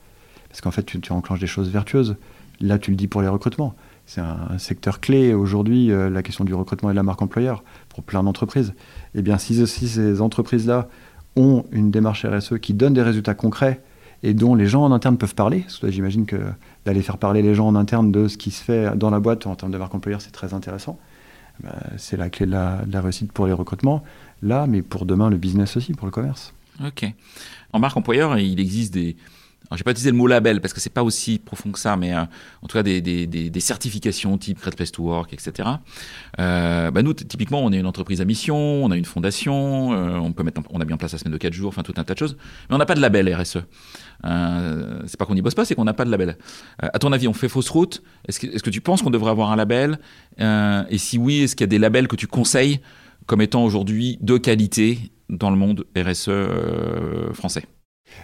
[0.48, 2.16] Parce qu'en fait, tu, enclenches des choses vertueuses.
[2.60, 3.74] Là, tu le dis pour les recrutements.
[4.06, 7.64] C'est un, secteur clé aujourd'hui, euh, la question du recrutement et de la marque employeur,
[7.88, 8.72] pour plein d'entreprises.
[9.14, 10.88] Eh bien, si, si ces entreprises-là
[11.34, 13.82] ont une démarche RSE qui donne des résultats concrets
[14.22, 16.36] et dont les gens en interne peuvent parler, j'imagine que
[16.84, 19.46] d'aller faire parler les gens en interne de ce qui se fait dans la boîte
[19.46, 20.98] en termes de marque employeur, c'est très intéressant.
[21.62, 24.02] Bah, c'est la clé de la, réussite pour les recrutements,
[24.42, 26.52] là, mais pour demain, le business aussi, pour le commerce.
[26.84, 27.06] Ok.
[27.72, 29.16] En marque employeur, il existe des,
[29.68, 31.96] alors, j'ai pas utilisé le mot label parce que c'est pas aussi profond que ça,
[31.96, 32.22] mais euh,
[32.62, 35.68] en tout cas des, des, des, certifications type Great Place to Work, etc.
[36.38, 40.18] Euh, bah nous, typiquement, on est une entreprise à mission, on a une fondation, euh,
[40.18, 41.94] on peut mettre, on a mis en place la semaine de 4 jours, enfin tout
[41.96, 42.36] un tas de choses,
[42.68, 43.58] mais on n'a pas de label RSE.
[44.24, 46.38] Euh, c'est pas qu'on n'y bosse pas, c'est qu'on n'a pas de label.
[46.84, 48.04] Euh, à ton avis, on fait fausse route?
[48.28, 49.98] Est-ce que, que tu penses qu'on devrait avoir un label?
[50.38, 52.80] Et si oui, est-ce qu'il y a des labels que tu conseilles
[53.26, 56.30] comme étant aujourd'hui de qualité dans le monde RSE
[57.32, 57.64] français?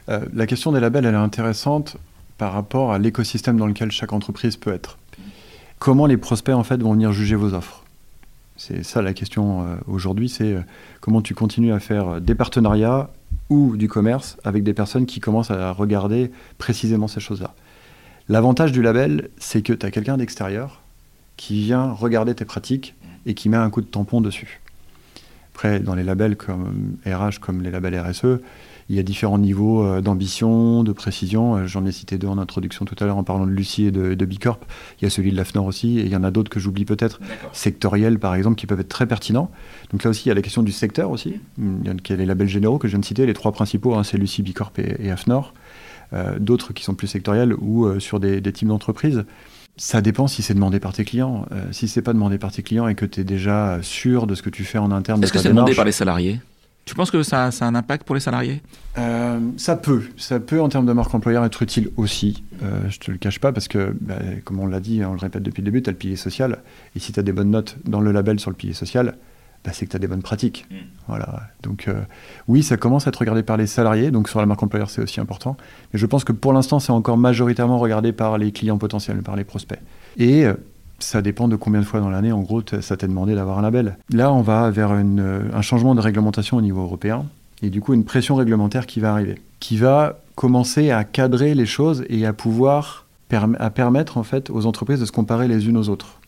[0.09, 1.97] Euh, la question des labels, elle est intéressante
[2.39, 4.99] par rapport à l'écosystème dans lequel chaque entreprise peut être.
[5.79, 7.85] Comment les prospects en fait vont venir juger vos offres?
[8.57, 10.57] C'est ça la question euh, aujourd'hui, c'est
[11.01, 13.11] comment tu continues à faire des partenariats
[13.49, 17.55] ou du commerce avec des personnes qui commencent à regarder précisément ces choses-là.
[18.29, 20.81] L'avantage du label, c'est que tu as quelqu'un d'extérieur
[21.37, 22.95] qui vient regarder tes pratiques
[23.27, 24.61] et qui met un coup de tampon dessus.
[25.55, 28.41] Après, dans les labels comme RH, comme les labels RSE,
[28.93, 31.57] il y a différents niveaux euh, d'ambition, de précision.
[31.57, 33.91] Euh, j'en ai cité deux en introduction tout à l'heure en parlant de Lucie et
[33.91, 34.59] de, de Bicorp.
[35.01, 36.85] Il y a celui de l'AFNOR aussi, et il y en a d'autres que j'oublie
[36.85, 37.19] peut-être,
[37.55, 39.51] sectoriels par exemple, qui peuvent être très pertinents.
[39.93, 41.41] Donc là aussi, il y a la question du secteur aussi.
[41.57, 44.05] Il y a les labels généraux que je viens de citer, les trois principaux, hein,
[44.05, 45.55] c'est Lucie, Bicorp et, AFNOR.
[46.13, 49.25] Euh, d'autres qui sont plus sectoriels ou sur des, types d'entreprises.
[49.79, 51.47] Ça dépend si c'est demandé par tes clients.
[51.71, 54.43] si c'est pas demandé par tes clients et que tu es déjà sûr de ce
[54.43, 55.25] que tu fais en interne.
[55.25, 56.41] Est-ce que c'est demandé par les salariés?
[56.85, 58.61] Tu penses que ça, a un impact pour les salariés?
[58.99, 60.03] Euh, Ça peut.
[60.17, 62.43] Ça peut, en termes de marque employeur, être utile aussi.
[62.63, 65.19] Euh, je te le cache pas parce que, bah, comme on l'a dit, on le
[65.19, 66.59] répète depuis le début, tu as le pilier social.
[66.97, 69.17] Et si tu as des bonnes notes dans le label sur le pilier social,
[69.65, 70.67] bah, c'est que tu as des bonnes pratiques.
[70.71, 70.75] Mm.
[71.07, 71.43] Voilà.
[71.63, 72.03] Donc, euh,
[72.49, 74.11] oui, ça commence à être regardé par les salariés.
[74.11, 75.57] Donc, sur la marque employeur, c'est aussi important.
[75.93, 79.37] Mais je pense que pour l'instant, c'est encore majoritairement regardé par les clients potentiels, par
[79.37, 79.81] les prospects.
[80.17, 80.55] Et euh,
[81.03, 83.63] ça dépend de combien de fois dans l'année, en gros, ça t'est demandé d'avoir un
[83.63, 83.97] label.
[84.11, 87.27] Là, on va vers euh, un changement de réglementation au niveau européen,
[87.63, 91.67] et du coup, une pression réglementaire qui va arriver, qui va commencer à cadrer les
[91.67, 93.07] choses et à pouvoir
[93.59, 96.19] à permettre en fait aux entreprises de se comparer les unes aux autres.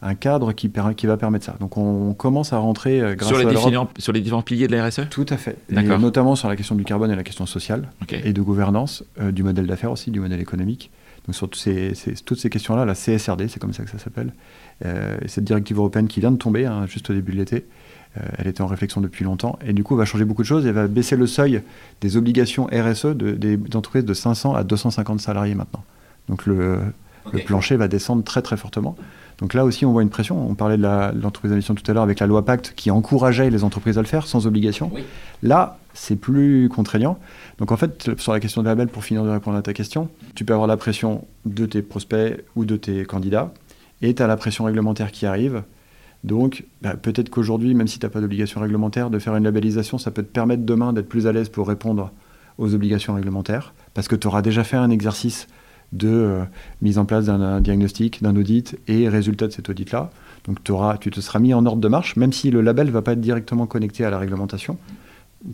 [0.00, 1.56] Un cadre qui, qui va permettre ça.
[1.58, 4.68] Donc on, commence à rentrer euh, grâce sur les, à différents, sur les différents piliers
[4.68, 5.58] de la RSE Tout à fait.
[5.70, 9.32] Et notamment sur la question du carbone et la question sociale et de gouvernance, euh,
[9.32, 10.90] du modèle d'affaires aussi, du modèle économique.
[11.28, 11.92] Donc sur toutes ces,
[12.24, 14.32] toutes ces questions-là, la CSRD, c'est comme ça que ça s'appelle,
[14.86, 17.66] euh, cette directive européenne qui vient de tomber, hein, juste au début de l'été,
[18.16, 20.46] euh, elle était en réflexion depuis longtemps, et du coup, elle va changer beaucoup de
[20.46, 21.60] choses, elle va baisser le seuil
[22.00, 25.84] des obligations RSE de, des entreprises de 500 à 250 salariés maintenant.
[26.30, 26.78] Donc le,
[27.30, 28.96] le plancher va descendre très très fortement.
[29.38, 30.48] Donc là aussi, on voit une pression.
[30.50, 33.50] On parlait de l'entreprise à mission tout à l'heure avec la loi Pacte qui encourageait
[33.50, 34.90] les entreprises à le faire sans obligation.
[35.42, 37.18] Là, c'est plus contraignant.
[37.58, 40.08] Donc en fait, sur la question de label, pour finir de répondre à ta question,
[40.34, 43.52] tu peux avoir la pression de tes prospects ou de tes candidats
[44.00, 45.62] et tu as la pression réglementaire qui arrive.
[46.24, 49.98] Donc bah, peut-être qu'aujourd'hui, même si tu n'as pas d'obligation réglementaire, de faire une labellisation,
[49.98, 52.12] ça peut te permettre demain d'être plus à l'aise pour répondre
[52.58, 55.48] aux obligations réglementaires parce que tu auras déjà fait un exercice
[55.92, 56.44] de euh,
[56.82, 60.10] mise en place d'un diagnostic, d'un audit et résultat de cet audit-là.
[60.44, 60.58] Donc
[61.00, 63.12] tu te seras mis en ordre de marche, même si le label ne va pas
[63.12, 64.76] être directement connecté à la réglementation.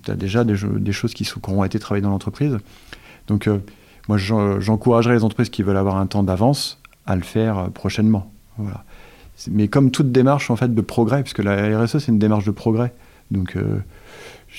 [0.03, 0.57] Tu as déjà des,
[0.93, 2.59] choses qui, sont, auront été travaillées dans l'entreprise.
[3.26, 3.59] Donc euh,
[4.09, 8.30] moi j'encouragerais les entreprises qui veulent avoir un temps d'avance à le faire euh, prochainement.
[9.51, 12.53] Mais comme toute démarche en fait de progrès, puisque la RSE c'est une démarche de
[12.53, 12.95] progrès,
[13.30, 13.59] donc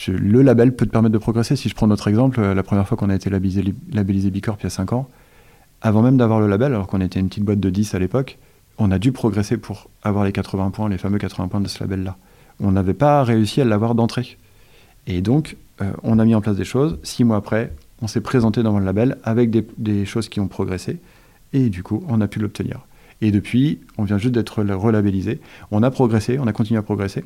[0.07, 1.55] le label peut te permettre de progresser.
[1.55, 4.63] Si je prends notre exemple, la première fois qu'on a été labellisé, labellisé Bicorp il
[4.63, 5.07] y a 5 ans,
[5.82, 8.38] avant même d'avoir le label, alors qu'on était une petite boîte de 10 à l'époque,
[8.78, 11.80] on a dû progresser pour avoir les 80 points, les fameux 80 points de ce
[11.80, 12.17] label-là.
[12.59, 14.38] On n'avait pas réussi à l'avoir d'entrée.
[15.08, 16.97] Et donc, euh, on a mis en place des choses.
[17.03, 20.99] Six mois après, on s'est présenté dans le label avec des, choses qui ont progressé.
[21.53, 22.80] Et du coup, on a pu l'obtenir.
[23.22, 25.39] Et depuis, on vient juste d'être relabellisé.
[25.72, 27.24] On a progressé, on a continué à progresser.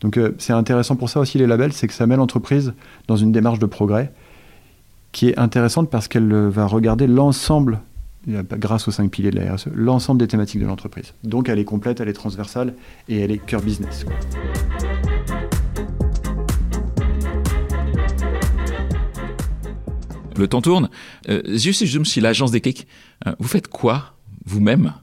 [0.00, 2.72] Donc, euh, c'est intéressant pour ça aussi, les labels, c'est que ça met l'entreprise
[3.06, 4.12] dans une démarche de progrès
[5.12, 7.80] qui est intéressante parce qu'elle va regarder l'ensemble
[8.26, 11.14] grâce aux cinq piliers de la RSE, l'ensemble des thématiques de l'entreprise.
[11.24, 12.74] Donc elle est complète, elle est transversale
[13.08, 14.04] et elle est cœur business.
[20.38, 20.88] Le temps tourne.
[21.28, 22.86] Euh, juste je me suis l'agence des clics.
[23.26, 24.14] Euh, vous faites quoi
[24.46, 24.94] vous-même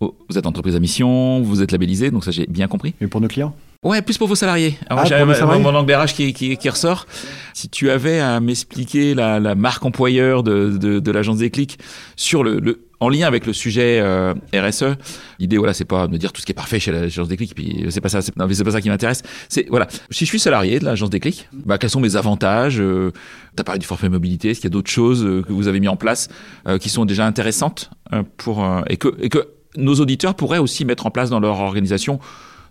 [0.00, 2.94] oh, Vous êtes entreprise à mission, vous êtes labellisé, donc ça j'ai bien compris.
[3.00, 4.78] Et pour nos clients Ouais, plus pour vos salariés.
[4.88, 7.06] Alors, ah, j'ai mon angle RH qui, qui, qui, ressort.
[7.52, 11.78] Si tu avais à m'expliquer la, la, marque employeur de, de, de l'agence des clics
[12.16, 14.96] sur le, le, en lien avec le sujet euh, RSE,
[15.38, 17.36] l'idée voilà, c'est pas de me dire tout ce qui est parfait chez l'agence des
[17.36, 19.22] clics, puis c'est pas ça, c'est pas ça qui m'intéresse.
[19.48, 22.80] C'est voilà, si je suis salarié de l'agence des clics, bah, quels sont mes avantages
[22.80, 23.12] euh,
[23.56, 25.68] Tu as parlé du forfait mobilité, est-ce qu'il y a d'autres choses euh, que vous
[25.68, 26.28] avez mis en place
[26.66, 27.90] euh, qui sont déjà intéressantes
[28.36, 32.20] pour et que et que nos auditeurs pourraient aussi mettre en place dans leur organisation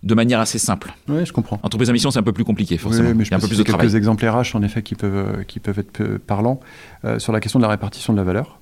[0.02, 0.94] de manière assez simple?
[1.08, 1.58] Oui, je comprends.
[1.62, 3.08] Entreprise à mission, c'est un peu plus compliqué, forcément.
[3.08, 4.82] Oui, mais je Il y a un peu plus de quelques exemples RH, en effet,
[4.82, 6.60] qui peuvent, qui peuvent être parlants.
[7.04, 8.55] Euh, sur la question de la répartition de la valeur,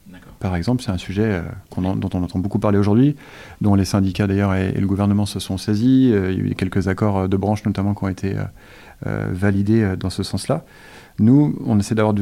[0.44, 1.42] par exemple, c'est un sujet euh,
[1.78, 3.16] dont on entend beaucoup parler aujourd'hui,
[3.62, 6.10] dont les syndicats d'ailleurs et, le gouvernement se sont saisis.
[6.12, 8.36] Euh, il y a eu quelques accords de branche notamment qui ont été
[9.02, 10.64] validés dans ce sens-là.
[11.18, 12.12] Nous, on essaie d'avoir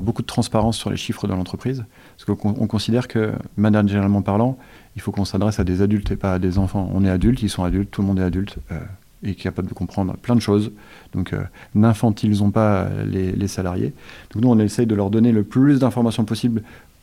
[0.00, 1.84] beaucoup de transparence sur les chiffres de l'entreprise,
[2.16, 4.58] parce qu'on considère que, managérialement parlant,
[4.94, 6.88] il faut qu'on s'adresse à des adultes et pas à des enfants.
[6.94, 8.78] On est adultes, ils sont adultes, tout le monde est adulte euh,
[9.24, 10.70] et capable de comprendre plein de choses.
[11.14, 11.42] Donc, euh,
[11.74, 13.94] n'infantilisons pas les, salariés.
[14.32, 16.62] Donc, nous, on essaye de leur donner le plus d'informations possible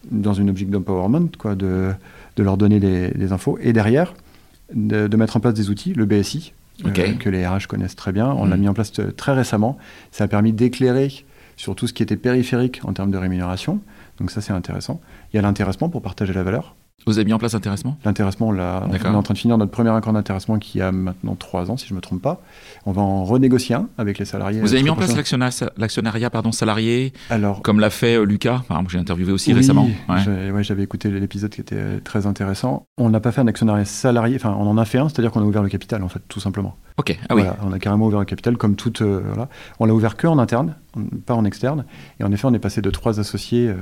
[0.10, 1.91] dans une objectif d'empowerment, quoi, de,
[2.36, 3.58] de, leur donner des, infos.
[3.62, 4.14] Et derrière,
[4.74, 8.28] de, mettre en place des outils, le BSI, que les RH connaissent très bien.
[8.32, 8.62] On l'a mm.
[8.62, 9.78] mis en place très récemment.
[10.12, 11.26] Ça a permis d'éclairer
[11.58, 13.82] sur tout ce qui était périphérique en termes de rémunération.
[14.20, 15.02] Donc ça, c'est intéressant.
[15.34, 16.76] Il y a l'intéressement pour partager la valeur.
[17.06, 19.72] Vous avez mis en place l'intéressement L'intéressement, on, on, est en train de finir notre
[19.72, 22.41] premier accord d'intéressement qui a maintenant trois ans, si je ne me trompe pas.
[22.86, 24.62] On va en renégocier un avec les salariés.
[24.62, 28.97] Vous avez mis en place l'actionnariat pardon, salarié, Alors, comme l'a fait euh, Lucas J'ai
[28.97, 29.89] interviewé aussi récemment.
[30.08, 30.64] Ouais.
[30.64, 32.86] J'avais écouté l'épisode qui était euh, très intéressant.
[32.97, 35.41] On n'a pas fait un actionnariat salarié, enfin on en a fait un, c'est-à-dire qu'on
[35.41, 36.76] a ouvert le capital en fait, tout simplement.
[37.00, 37.43] Ok, ah oui.
[37.64, 39.02] on a carrément ouvert le capital comme toute.
[39.02, 39.47] Euh, voilà.
[39.80, 40.76] On l'a ouvert que en interne,
[41.26, 41.86] pas en externe.
[42.20, 43.74] Et en effet, on est passé de trois associés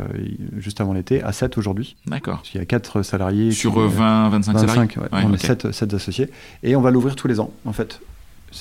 [0.58, 1.96] juste avant l'été à sept aujourd'hui.
[2.06, 2.44] D'accord.
[2.54, 3.52] Il y a quatre salariés.
[3.52, 6.30] Sur 20, 25 salariés On est sept, sept associés.
[6.62, 8.00] Et on va l'ouvrir tous les ans, en fait.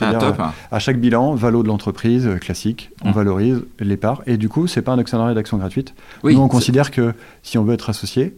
[0.01, 0.41] Ah, top.
[0.71, 3.13] À, chaque bilan, valo de l'entreprise euh, classique, on mmh.
[3.13, 4.23] valorise les parts.
[4.27, 5.95] Et du coup, c'est pas un actionnariat d'action gratuite.
[6.25, 8.35] Nous, on considère que si on veut être associé,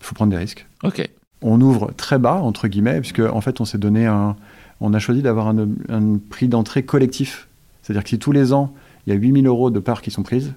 [0.00, 0.66] il faut prendre des risques.
[0.82, 1.08] Ok.
[1.40, 4.36] On ouvre très bas, entre guillemets, puisque en fait, on s'est donné un.
[4.82, 7.48] On a choisi d'avoir un, prix d'entrée collectif.
[7.82, 8.74] C'est-à-dire que si tous les ans,
[9.06, 10.54] il y a 8000 euros de parts qui sont prises,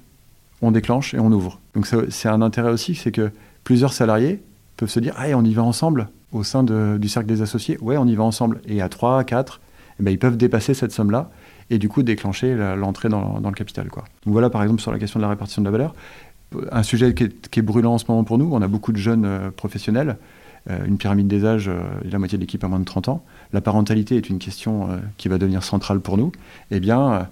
[0.62, 1.60] on déclenche et on ouvre.
[1.76, 3.32] Donc c'est un intérêt aussi, c'est que
[3.64, 4.42] plusieurs salariés
[4.78, 7.78] peuvent se dire Ah, on y va ensemble au sein du cercle des associés.
[7.82, 8.62] Ouais, on y va ensemble.
[8.68, 9.62] Et à 3, 4,
[10.00, 11.30] eh ben, ils peuvent dépasser cette somme-là
[11.70, 13.90] et du coup déclencher l'entrée dans, le capital.
[13.90, 14.04] Quoi.
[14.26, 15.96] Donc voilà par exemple sur la question de la répartition de la valeur.
[16.72, 19.26] Un sujet qui est, brûlant en ce moment pour nous, on a beaucoup de jeunes
[19.26, 20.18] euh, professionnels,
[20.70, 23.24] euh, une pyramide des âges, euh, la moitié de l'équipe a moins de 30 ans.
[23.54, 26.32] La parentalité est une question qui va devenir centrale pour nous.
[26.72, 27.28] Eh bien,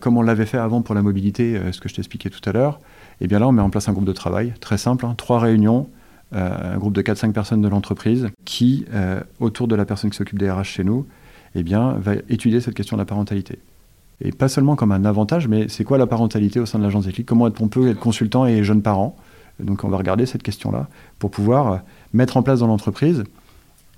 [0.00, 2.80] comme on l'avait fait avant pour la mobilité, ce que je t'expliquais tout à l'heure,
[3.20, 5.40] eh bien là on met en place un groupe de travail très simple, hein, trois
[5.40, 5.88] réunions,
[6.32, 8.86] un groupe de 4-5 personnes de l'entreprise qui,
[9.40, 11.06] autour de la personne qui s'occupe des RH chez nous,
[11.56, 13.58] eh bien, va étudier cette question de la parentalité.
[14.20, 17.06] Et pas seulement comme un avantage, mais c'est quoi la parentalité au sein de l'agence
[17.06, 19.16] Déclic Comment on peut être consultant et jeune parent?
[19.60, 20.88] Donc on va regarder cette question-là
[21.18, 21.76] pour pouvoir euh,
[22.12, 23.24] mettre en place dans l'entreprise.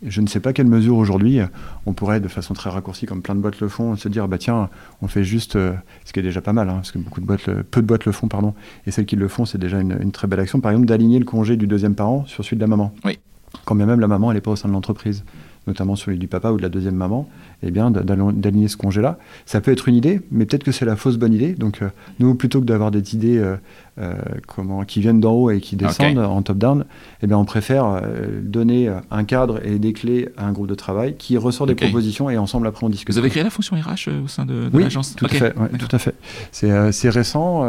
[0.02, 1.40] Je ne sais pas quelle mesure aujourd'hui
[1.86, 4.38] on pourrait, de façon très raccourcie, comme plein de boîtes le font, se dire bah
[4.38, 4.68] tiens,
[5.02, 5.72] on fait juste, euh,
[6.04, 8.04] ce qui est déjà pas mal, hein, parce que beaucoup de boîtes, peu de boîtes
[8.04, 8.54] le font, pardon,
[8.86, 10.60] et celles qui le font, c'est déjà une, une, très belle action.
[10.60, 12.94] Par exemple, d'aligner le congé du deuxième parent sur celui de la maman.
[13.04, 13.18] Oui.
[13.64, 15.24] Quand bien même la maman, elle n'est pas au sein de l'entreprise
[15.68, 17.28] notamment celui du papa ou de la deuxième maman,
[17.62, 19.18] eh bien, d'aligner ce congé-là.
[19.44, 21.54] Ça peut être une idée, mais peut-être que c'est la fausse bonne idée.
[21.54, 21.88] Donc, euh,
[22.20, 23.56] nous, plutôt que d'avoir des idées euh,
[24.00, 24.14] euh,
[24.46, 26.84] comment, qui viennent d'en haut et qui descendent en top-down,
[27.20, 28.00] eh bien, on préfère
[28.42, 32.30] donner un cadre et des clés à un groupe de travail qui ressort des propositions
[32.30, 33.12] et ensemble, après, on discute.
[33.12, 35.96] Vous avez créé la fonction RH au sein de, oui, l'agence tout, à fait, tout
[35.96, 36.14] à fait.
[36.52, 37.64] C'est récent.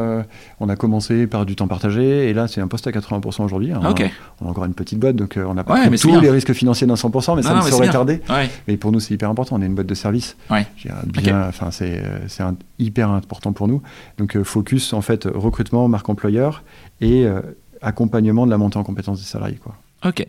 [0.59, 3.71] on a commencé par du temps partagé et là, c'est un poste à 80% aujourd'hui.
[3.71, 3.81] Hein.
[4.39, 6.93] On a encore une petite boîte, donc on n'a pas tous les risques financiers d'un
[6.93, 8.21] 100%, mais ça ne saurait tarder.
[8.67, 9.55] Mais pour nous, c'est hyper important.
[9.55, 10.35] On est une boîte de service.
[11.05, 12.01] Bien, enfin, c'est
[12.77, 13.81] hyper important pour nous.
[14.17, 16.63] Donc, euh, focus, en fait, recrutement, marque employeur
[17.01, 17.41] et euh,
[17.81, 19.59] accompagnement de la montée en compétences des salariés.
[19.61, 19.75] Quoi.
[20.05, 20.25] Ok,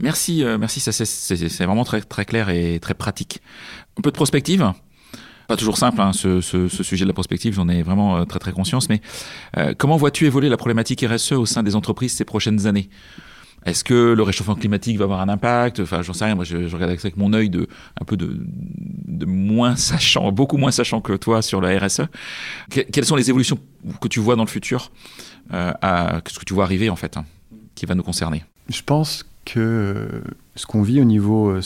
[0.00, 0.80] merci, euh, merci.
[0.80, 3.40] Ça, c'est vraiment très, très clair et très pratique.
[3.98, 4.72] Un peu de prospective
[5.48, 8.88] pas toujours simple, hein, ce, sujet de la prospective, j'en ai vraiment très très conscience,
[8.88, 9.02] mais
[9.76, 12.88] comment vois-tu évoluer la problématique RSE au sein des entreprises ces prochaines années?
[13.64, 15.80] Est-ce que le réchauffement climatique va avoir un impact?
[15.80, 16.34] Enfin, j'en sais rien.
[16.34, 17.68] Moi, je, regarde avec mon œil de
[18.00, 18.36] un peu de,
[19.24, 22.02] moins sachant, beaucoup moins sachant que toi sur la RSE.
[22.70, 23.58] quelles sont les évolutions
[24.00, 24.90] que tu vois dans le futur
[25.52, 27.24] euh, à, ce que tu vois arriver en fait, hein,
[27.74, 28.44] qui va nous concerner?
[28.68, 30.22] Je pense que
[30.54, 31.60] ce qu'on vit au niveau euh,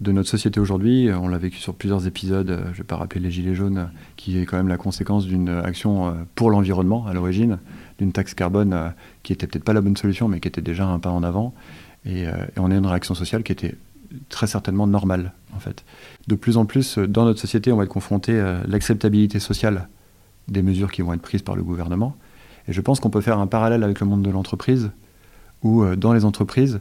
[0.00, 2.50] de notre société aujourd'hui, on l'a vécu sur plusieurs épisodes.
[2.50, 5.26] Euh, je ne vais pas rappeler les gilets jaunes, qui est quand même la conséquence
[5.26, 7.58] d'une action pour l'environnement à l'origine
[8.00, 8.88] d'une taxe carbone euh,
[9.22, 11.54] qui était peut-être pas la bonne solution, mais qui était déjà un pas en avant.
[12.06, 13.74] Et, euh, on a une réaction sociale qui était
[14.28, 15.84] très certainement normale, en fait.
[16.26, 19.88] De plus en plus, euh, dans notre société, on va être confronté à l'acceptabilité sociale
[20.48, 22.16] des mesures qui vont être prises par le gouvernement.
[22.68, 24.90] Et je pense qu'on peut faire un parallèle avec le monde de l'entreprise,
[25.62, 26.80] où dans les entreprises,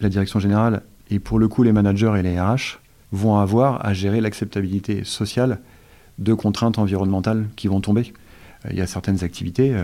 [0.00, 2.78] la direction générale et pour le coup les managers et les RH
[3.12, 5.60] vont avoir à gérer l'acceptabilité sociale
[6.18, 8.12] de contraintes environnementales qui vont tomber.
[8.70, 9.74] Il y a certaines activités,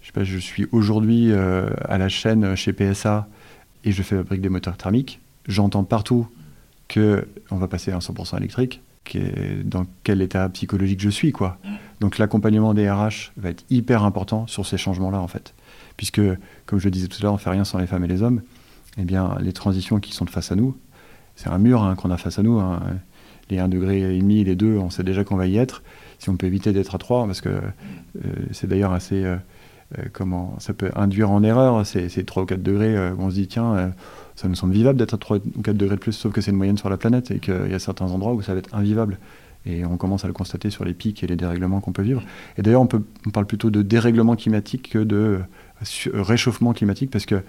[0.00, 3.28] je, sais pas, je suis aujourd'hui euh, à la chaîne chez PSA
[3.84, 5.20] et je fabrique des moteurs thermiques.
[5.46, 6.28] J'entends partout
[6.92, 8.80] qu'on va passer à 100% électrique.
[9.64, 11.58] dans quel état psychologique je suis, quoi.
[12.00, 15.54] Donc l'accompagnement des RH va être hyper important sur ces changements-là, en fait.
[15.96, 16.20] Puisque,
[16.66, 18.22] comme je le disais tout à l'heure, on fait rien sans les femmes et les
[18.22, 18.42] hommes.
[18.98, 20.76] Eh bien, les transitions qui sont face à nous,
[21.36, 22.58] c'est un mur hein, qu'on a face à nous.
[22.58, 22.80] Hein.
[23.50, 25.82] Les 1,5 degré et demi, les 2, on sait déjà qu'on va y être.
[26.18, 27.62] Si on peut éviter d'être à 3, parce que euh,
[28.52, 29.24] c'est d'ailleurs assez...
[29.24, 29.38] Euh, euh,
[30.12, 33.34] comment ça peut induire en erreur ces, 3 ou 4 degrés euh, où on se
[33.34, 33.88] dit tiens euh,
[34.36, 36.50] ça nous semble vivable d'être à 3 ou 4 degrés de plus sauf que c'est
[36.50, 38.74] une moyenne sur la planète et qu'il y a certains endroits où ça va être
[38.74, 39.18] invivable
[39.66, 42.22] et on commence à le constater sur les pics et les dérèglements qu'on peut vivre
[42.56, 42.88] et d'ailleurs on,
[43.26, 45.40] on parle plutôt de dérèglement climatique que de
[46.12, 47.42] réchauffement climatique parce que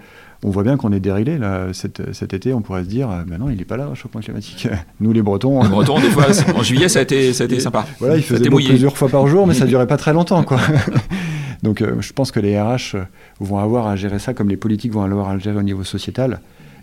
[0.44, 2.52] on voit bien qu'on est déréglé là cet, cet, été.
[2.52, 4.66] On pourrait se dire, ben non, il n'est pas là, le réchauffement climatique.
[5.00, 5.62] Nous, les Bretons.
[5.62, 6.26] Les Bretons, des fois,
[6.56, 7.86] en juillet, ça a été, ça a été sympa.
[8.00, 10.58] Voilà, il faisait plusieurs fois par jour, mais ça durait pas très longtemps, quoi.
[11.62, 12.96] Donc, euh, je pense que les RH
[13.40, 15.84] vont avoir à gérer ça, comme les politiques vont avoir à le gérer au niveau
[15.84, 16.40] sociétal,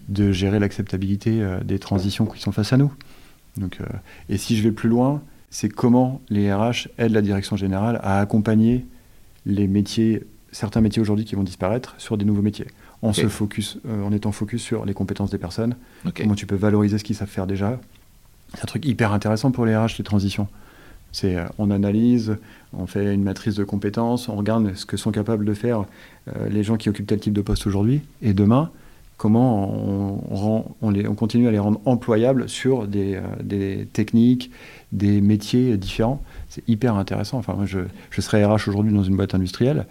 [0.07, 2.91] de gérer l'acceptabilité euh, des transitions qui sont face à nous.
[3.57, 3.79] Donc,
[4.29, 8.19] et si je vais plus loin, c'est comment les RH aident la direction générale à
[8.19, 8.85] accompagner
[9.45, 12.67] les métiers certains métiers aujourd'hui qui vont disparaître sur des nouveaux métiers.
[13.01, 15.75] En, se focus, euh, en étant focus sur les compétences des personnes,
[16.15, 17.79] comment tu peux valoriser ce qu'ils savent faire déjà.
[18.53, 20.47] C'est un truc hyper intéressant pour les RH, les transitions.
[21.23, 22.37] Euh, on analyse,
[22.73, 25.85] on fait une matrice de compétences, on regarde ce que sont capables de faire
[26.27, 28.71] euh, les gens qui occupent tel type de poste aujourd'hui, et demain,
[29.17, 29.69] comment
[30.81, 34.49] on, les, on, continue à les rendre employables sur des, des techniques,
[34.93, 36.23] des métiers différents.
[36.47, 37.37] C'est hyper intéressant.
[37.37, 37.79] Enfin, moi, je,
[38.11, 39.85] je serais RH aujourd'hui dans une boîte industrielle.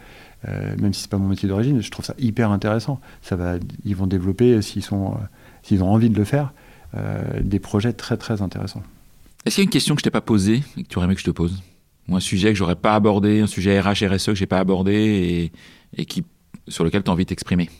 [0.46, 3.00] Euh, même si c'est pas mon métier d'origine, je trouve ça hyper intéressant.
[3.22, 3.54] Ça va,
[3.84, 5.24] ils vont développer, s'ils sont, euh,
[5.62, 6.52] s'ils ont envie de le faire,
[6.96, 8.82] euh, des projets très très intéressants.
[9.48, 11.06] Est-ce qu'il y a une question que je t'ai pas posée et que tu aurais
[11.06, 11.62] aimé que je te pose
[12.06, 14.92] Ou un sujet que j'aurais pas abordé, un sujet RH, RSE que j'ai pas abordé
[14.92, 15.52] et,
[15.98, 16.22] et qui,
[16.68, 17.70] sur lequel tu as envie de t'exprimer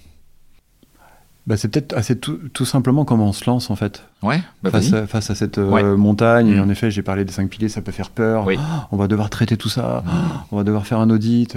[1.46, 4.04] bah, c'est peut-être assez tout, tout, simplement comment on se lance en fait.
[4.22, 6.48] Ouais, bah face, à, face, à, cette montagne.
[6.48, 6.62] Et mm.
[6.62, 8.46] en effet, j'ai parlé des cinq piliers, ça peut faire peur.
[8.46, 8.52] Oh,
[8.92, 10.04] on va devoir traiter tout ça.
[10.04, 10.10] Mm.
[10.52, 11.56] on va devoir faire un audit.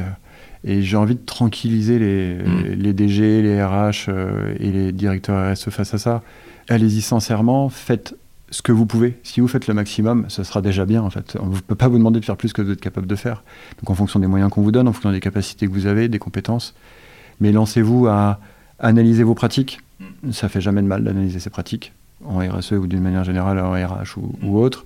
[0.64, 2.64] Et j'ai envie de tranquilliser les, mm.
[2.78, 6.22] les DG, les RH euh, et les directeurs RSE face à ça.
[6.70, 8.16] Allez-y sincèrement, faites
[8.52, 9.18] ce que vous pouvez.
[9.24, 11.38] Si vous faites le maximum, ce sera déjà bien en fait.
[11.42, 13.44] On ne peut pas vous demander de faire plus que vous êtes capable de faire.
[13.80, 16.10] Donc en fonction des moyens qu'on vous donne, en fonction des capacités que vous avez,
[16.10, 16.76] des compétences.
[17.40, 18.40] Mais lancez-vous à
[18.80, 19.80] analyser vos pratiques.
[20.00, 20.32] Mm.
[20.34, 21.94] Ça fait jamais de mal d'analyser ses pratiques
[22.26, 24.86] en RSE ou d'une manière générale en RH ou, ou autre.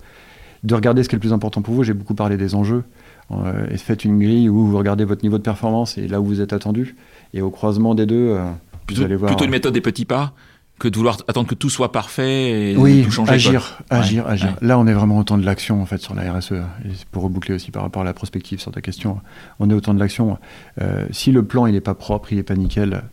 [0.63, 1.83] De regarder ce qui est le plus important pour vous.
[1.83, 2.83] J'ai beaucoup parlé des enjeux.
[3.31, 6.25] Euh, et faites une grille où vous regardez votre niveau de performance et là où
[6.25, 6.95] vous êtes attendu.
[7.33, 8.45] Et au croisement des deux, euh,
[8.85, 9.29] plutôt, vous allez voir.
[9.29, 10.33] Plutôt une méthode des petits pas
[10.79, 13.33] que de vouloir attendre que tout soit parfait et oui, tout changer.
[13.33, 14.55] Agir, agir, agir.
[14.61, 16.51] Là, on est vraiment au temps de l'action en fait sur la RSE.
[16.51, 19.21] Et pour reboucler aussi par rapport à la prospective sur ta question,
[19.59, 20.37] on est au temps de l'action.
[20.81, 23.03] Euh, si le plan il n'est pas propre, il n'est pas nickel,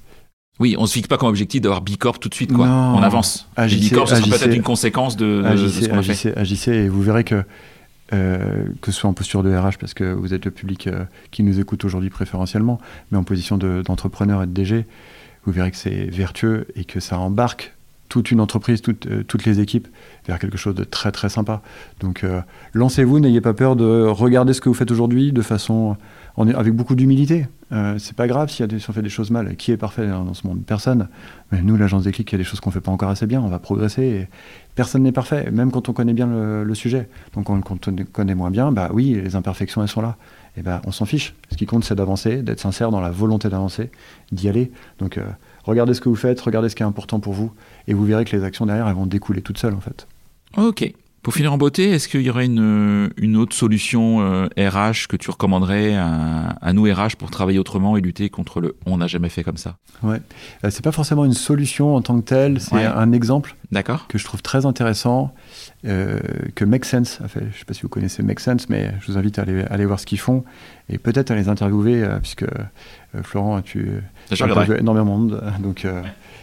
[0.61, 2.69] oui, on se fixe pas comme objectif d'avoir Bicorp tout de suite, quoi.
[2.69, 3.49] on avance.
[3.57, 7.03] Agissez, Bicorp, ça sera peut-être une conséquence de, agissez, ce qu'on agissez, agissez, et vous
[7.03, 7.43] verrez que
[8.13, 11.05] euh, que ce soit en posture de RH, parce que vous êtes le public euh,
[11.31, 12.79] qui nous écoute aujourd'hui préférentiellement,
[13.11, 14.87] mais en position d'entrepreneur et de DG,
[15.45, 17.75] vous verrez que c'est vertueux et que ça embarque
[18.09, 19.89] toute une entreprise, euh, toutes les équipes
[20.27, 21.63] vers quelque chose de très très sympa.
[22.01, 22.27] Donc
[22.75, 25.97] lancez-vous, n'ayez pas peur de regarder ce que vous faites aujourd'hui de façon
[26.37, 27.47] on avec beaucoup d'humilité.
[27.73, 29.57] Euh, c'est pas grave si, on fait des choses mal.
[29.57, 30.63] Qui est parfait dans ce monde?
[30.65, 31.09] Personne.
[31.51, 33.27] Mais nous, l'agence des clics, il y a des choses qu'on fait pas encore assez
[33.27, 33.41] bien.
[33.41, 34.29] On va progresser.
[34.75, 37.09] Personne n'est parfait, même quand on connaît bien le, sujet.
[37.35, 40.17] Donc quand on connaît moins bien, bah oui, les imperfections elles sont là.
[40.57, 41.35] Et ben on s'en fiche.
[41.51, 43.91] Ce qui compte, c'est d'avancer, d'être sincère dans la volonté d'avancer,
[44.33, 44.71] d'y aller.
[44.99, 45.25] Donc euh,
[45.65, 47.53] regardez ce que vous faites, regardez ce qui est important pour vous,
[47.89, 50.07] et vous verrez que les actions derrière, elles vont découler toutes seules en fait.
[50.57, 50.93] Ok.
[51.23, 55.17] Pour finir en beauté, est-ce qu'il y aurait une, une autre solution RH euh, que
[55.17, 59.07] tu recommanderais à, à, nous RH pour travailler autrement et lutter contre le on n'a
[59.07, 60.21] jamais fait comme ça Ouais,
[60.65, 63.55] euh, c'est pas forcément une solution en tant que telle, c'est un exemple
[64.09, 65.35] que je trouve très intéressant
[65.87, 66.21] euh,
[66.55, 67.47] que Make Sense a fait.
[67.53, 69.87] Je sais pas si vous connaissez Make Sense, mais je vous invite à aller, aller
[69.87, 70.45] voir ce qu'ils font
[70.89, 72.47] et peut-être à les interviewer puisque
[73.23, 75.87] Florent, tu as interviewé énormément de monde, donc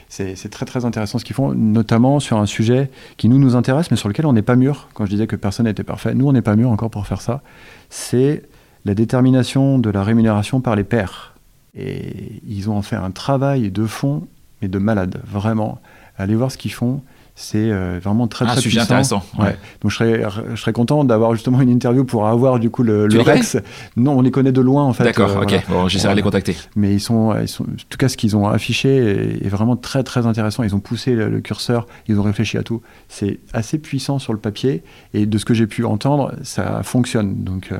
[0.09, 3.91] c'est très très intéressant ce qu'ils font, notamment sur un sujet qui nous nous intéresse,
[3.91, 4.89] mais sur lequel on n'est pas mûr.
[4.93, 7.21] Quand je disais que personne n'était parfait, nous on n'est pas mûr encore pour faire
[7.21, 7.41] ça.
[7.89, 8.43] C'est
[8.85, 11.35] la détermination de la rémunération par les pairs.
[11.75, 14.27] Et ils ont en fait un travail de fond,
[14.61, 15.79] mais de malade, vraiment.
[16.17, 17.01] Allez voir ce qu'ils font
[17.41, 19.23] c'est euh, vraiment très très un sujet intéressant.
[19.39, 19.57] Ouais.
[19.79, 23.07] Donc je serais, je serais content d'avoir justement une interview pour avoir du coup le,
[23.07, 23.55] le Rex.
[23.95, 25.05] Non, on les connaît de loin en fait.
[25.05, 25.63] D'accord, euh, ok.
[25.69, 26.57] Bon, j'essaierai de les contacter.
[26.75, 30.03] Mais ils sont, ils sont, en tout cas, ce qu'ils ont affiché est, vraiment très
[30.03, 30.63] très intéressant.
[30.63, 32.81] Ils ont poussé le, curseur, ils ont réfléchi à tout.
[33.07, 34.83] C'est assez puissant sur le papier
[35.13, 37.45] et de ce que j'ai pu entendre, ça fonctionne.
[37.45, 37.77] Donc euh,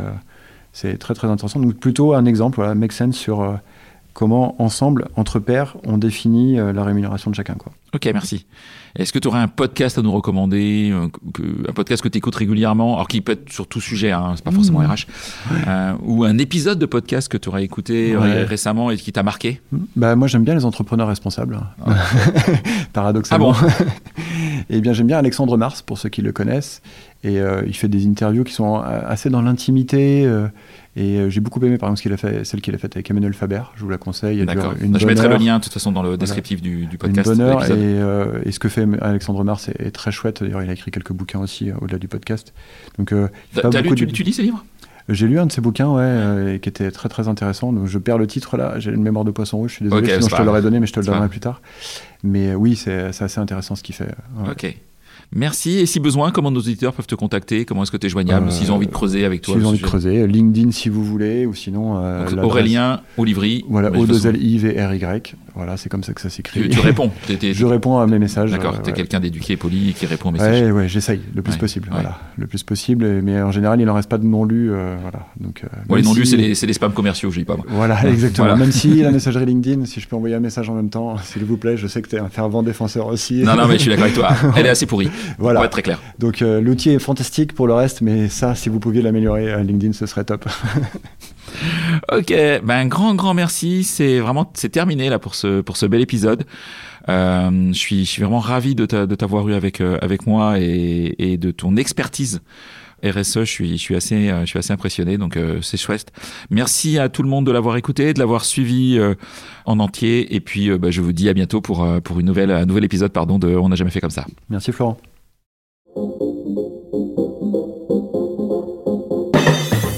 [0.71, 1.59] c'est très très intéressant.
[1.59, 3.59] Donc plutôt un exemple, voilà, make sense sur
[4.19, 7.53] comment ensemble, entre pairs, on définit la rémunération de chacun.
[7.53, 7.71] Quoi.
[7.95, 8.45] Ok, merci.
[8.95, 11.07] Est-ce que tu aurais un podcast à nous recommander, euh,
[11.67, 14.43] un podcast que tu écoutes régulièrement, alors qui peut être sur tout sujet, hein, c'est
[14.43, 15.53] pas forcément RH, mmh.
[15.67, 19.23] euh, ou un épisode de podcast que tu aurais écouté euh, récemment et qui t'a
[19.23, 19.61] marqué?
[19.95, 21.93] Bah, Moi, j'aime bien les entrepreneurs responsables, ah.
[22.93, 23.53] paradoxalement.
[23.55, 23.85] Ah bon?
[24.71, 26.83] Eh bien, j'aime bien Alexandre Mars, pour ceux qui le connaissent.
[27.23, 30.29] Et il fait des interviews qui sont assez dans l'intimité.
[30.95, 32.95] Et euh, j'ai beaucoup aimé, par exemple, ce qu'il a fait, celle qu'il a faite
[32.95, 33.61] avec Emmanuel Faber.
[33.75, 34.43] Je vous la conseille.
[34.45, 34.73] D'accord.
[34.81, 37.29] Bah, je mettrai le lien, de toute façon, dans le descriptif du, du, podcast.
[37.29, 37.63] Une bonne heure.
[37.63, 40.43] Et, euh, et, ce que fait Alexandre Mars est, très chouette.
[40.43, 42.53] D'ailleurs, il a écrit quelques bouquins aussi, euh, au-delà du podcast.
[42.97, 43.13] Donc,
[43.53, 44.65] tu, lu, tu, lis ces livres
[45.07, 47.71] J'ai lu un de ses bouquins, ouais, euh, qui était très très intéressant.
[47.71, 50.07] Donc je perds le titre là, j'ai une mémoire de poisson rouge, je suis désolé,
[50.07, 51.61] sinon je te l'aurais donné, mais je te le pas donnerai plus tard.
[52.23, 54.05] Mais euh, oui, c'est c'est assez intéressant ce qu'il fait.
[54.37, 54.51] ouais.
[54.51, 54.75] Ok.
[55.35, 55.77] Merci.
[55.77, 57.63] Et si besoin, comment nos auditeurs peuvent te contacter?
[57.65, 59.59] Comment est-ce que tu es joignable Euh, S'ils ont envie de creuser avec toi Si
[59.59, 61.97] vous le avez envie de creuser, LinkedIn si vous voulez, ou sinon.
[62.03, 63.63] euh, Donc, Aurélien Olivry.
[63.69, 65.21] Voilà, o toute 2 façon, l i v r y
[65.55, 66.61] Voilà, c'est comme ça que ça s'écrit.
[66.61, 67.11] Tu, tu réponds.
[67.27, 68.49] T'es- Je réponds à mes messages.
[68.49, 68.97] D'accord, euh, t'es ouais.
[68.97, 70.61] quelqu'un d'éduqué, poli, qui répond aux messages.
[70.63, 71.89] Ouais, ouais, j'essaye le plus Ouais, possible.
[71.91, 73.05] Voilà, le plus possible.
[73.05, 74.71] et- Mais en général, il n'en reste pas de non lus.
[74.71, 75.27] euh, voilà.
[75.39, 77.65] Donc, euh, les non-lus, si- c'est les, c'est les spams commerciaux, je dis pas moi.
[77.69, 78.47] Voilà, exactement.
[78.47, 78.59] Voilà.
[78.59, 81.45] Même si la messagerie LinkedIn, si je peux envoyer un message en même temps, s'il
[81.45, 83.43] vous plaît, je sais que tu es un fervent défenseur aussi.
[83.43, 84.29] Non, non, mais je suis d'accord avec toi.
[84.57, 85.09] Elle est assez pourrie.
[85.37, 85.67] Voilà.
[85.67, 85.99] Très clair.
[86.19, 89.61] Donc euh, l'outil est fantastique pour le reste, mais ça, si vous pouviez l'améliorer à
[89.63, 90.45] LinkedIn, ce serait top.
[92.11, 93.83] Ok, ben un grand grand merci.
[93.83, 96.43] C'est vraiment c'est terminé là pour ce pour ce bel épisode.
[97.09, 100.27] Euh, je suis je suis vraiment ravi de t'a- de t'avoir eu avec euh, avec
[100.27, 102.41] moi et, et de ton expertise.
[103.03, 106.11] RSE, je suis, je suis assez, euh, je suis assez impressionné, donc euh, c'est chouette.
[106.49, 109.15] Merci à tout le monde de l'avoir écouté, de l'avoir suivi euh,
[109.65, 112.25] en entier, et puis euh, bah, je vous dis à bientôt pour euh, pour une
[112.25, 114.25] nouvelle, un nouvel épisode, pardon, de On n'a jamais fait comme ça.
[114.49, 114.97] Merci Florent.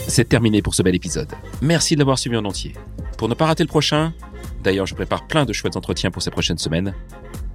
[0.07, 1.29] C'est terminé pour ce bel épisode.
[1.61, 2.73] Merci de l'avoir suivi en entier.
[3.17, 4.13] Pour ne pas rater le prochain,
[4.63, 6.93] d'ailleurs je prépare plein de chouettes entretiens pour ces prochaines semaines,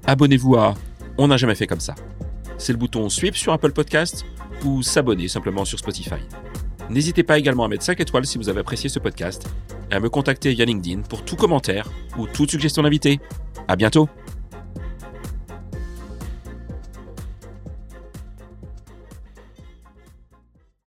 [0.06, 0.74] abonnez-vous à
[1.18, 1.94] On n'a jamais fait comme ça.
[2.58, 4.24] C'est le bouton Suivre sur Apple Podcast
[4.64, 6.20] ou s'abonner simplement sur Spotify.
[6.88, 9.48] N'hésitez pas également à mettre 5 étoiles si vous avez apprécié ce podcast
[9.90, 13.20] et à me contacter via LinkedIn pour tout commentaire ou toute suggestion d'invité.
[13.68, 14.08] À bientôt!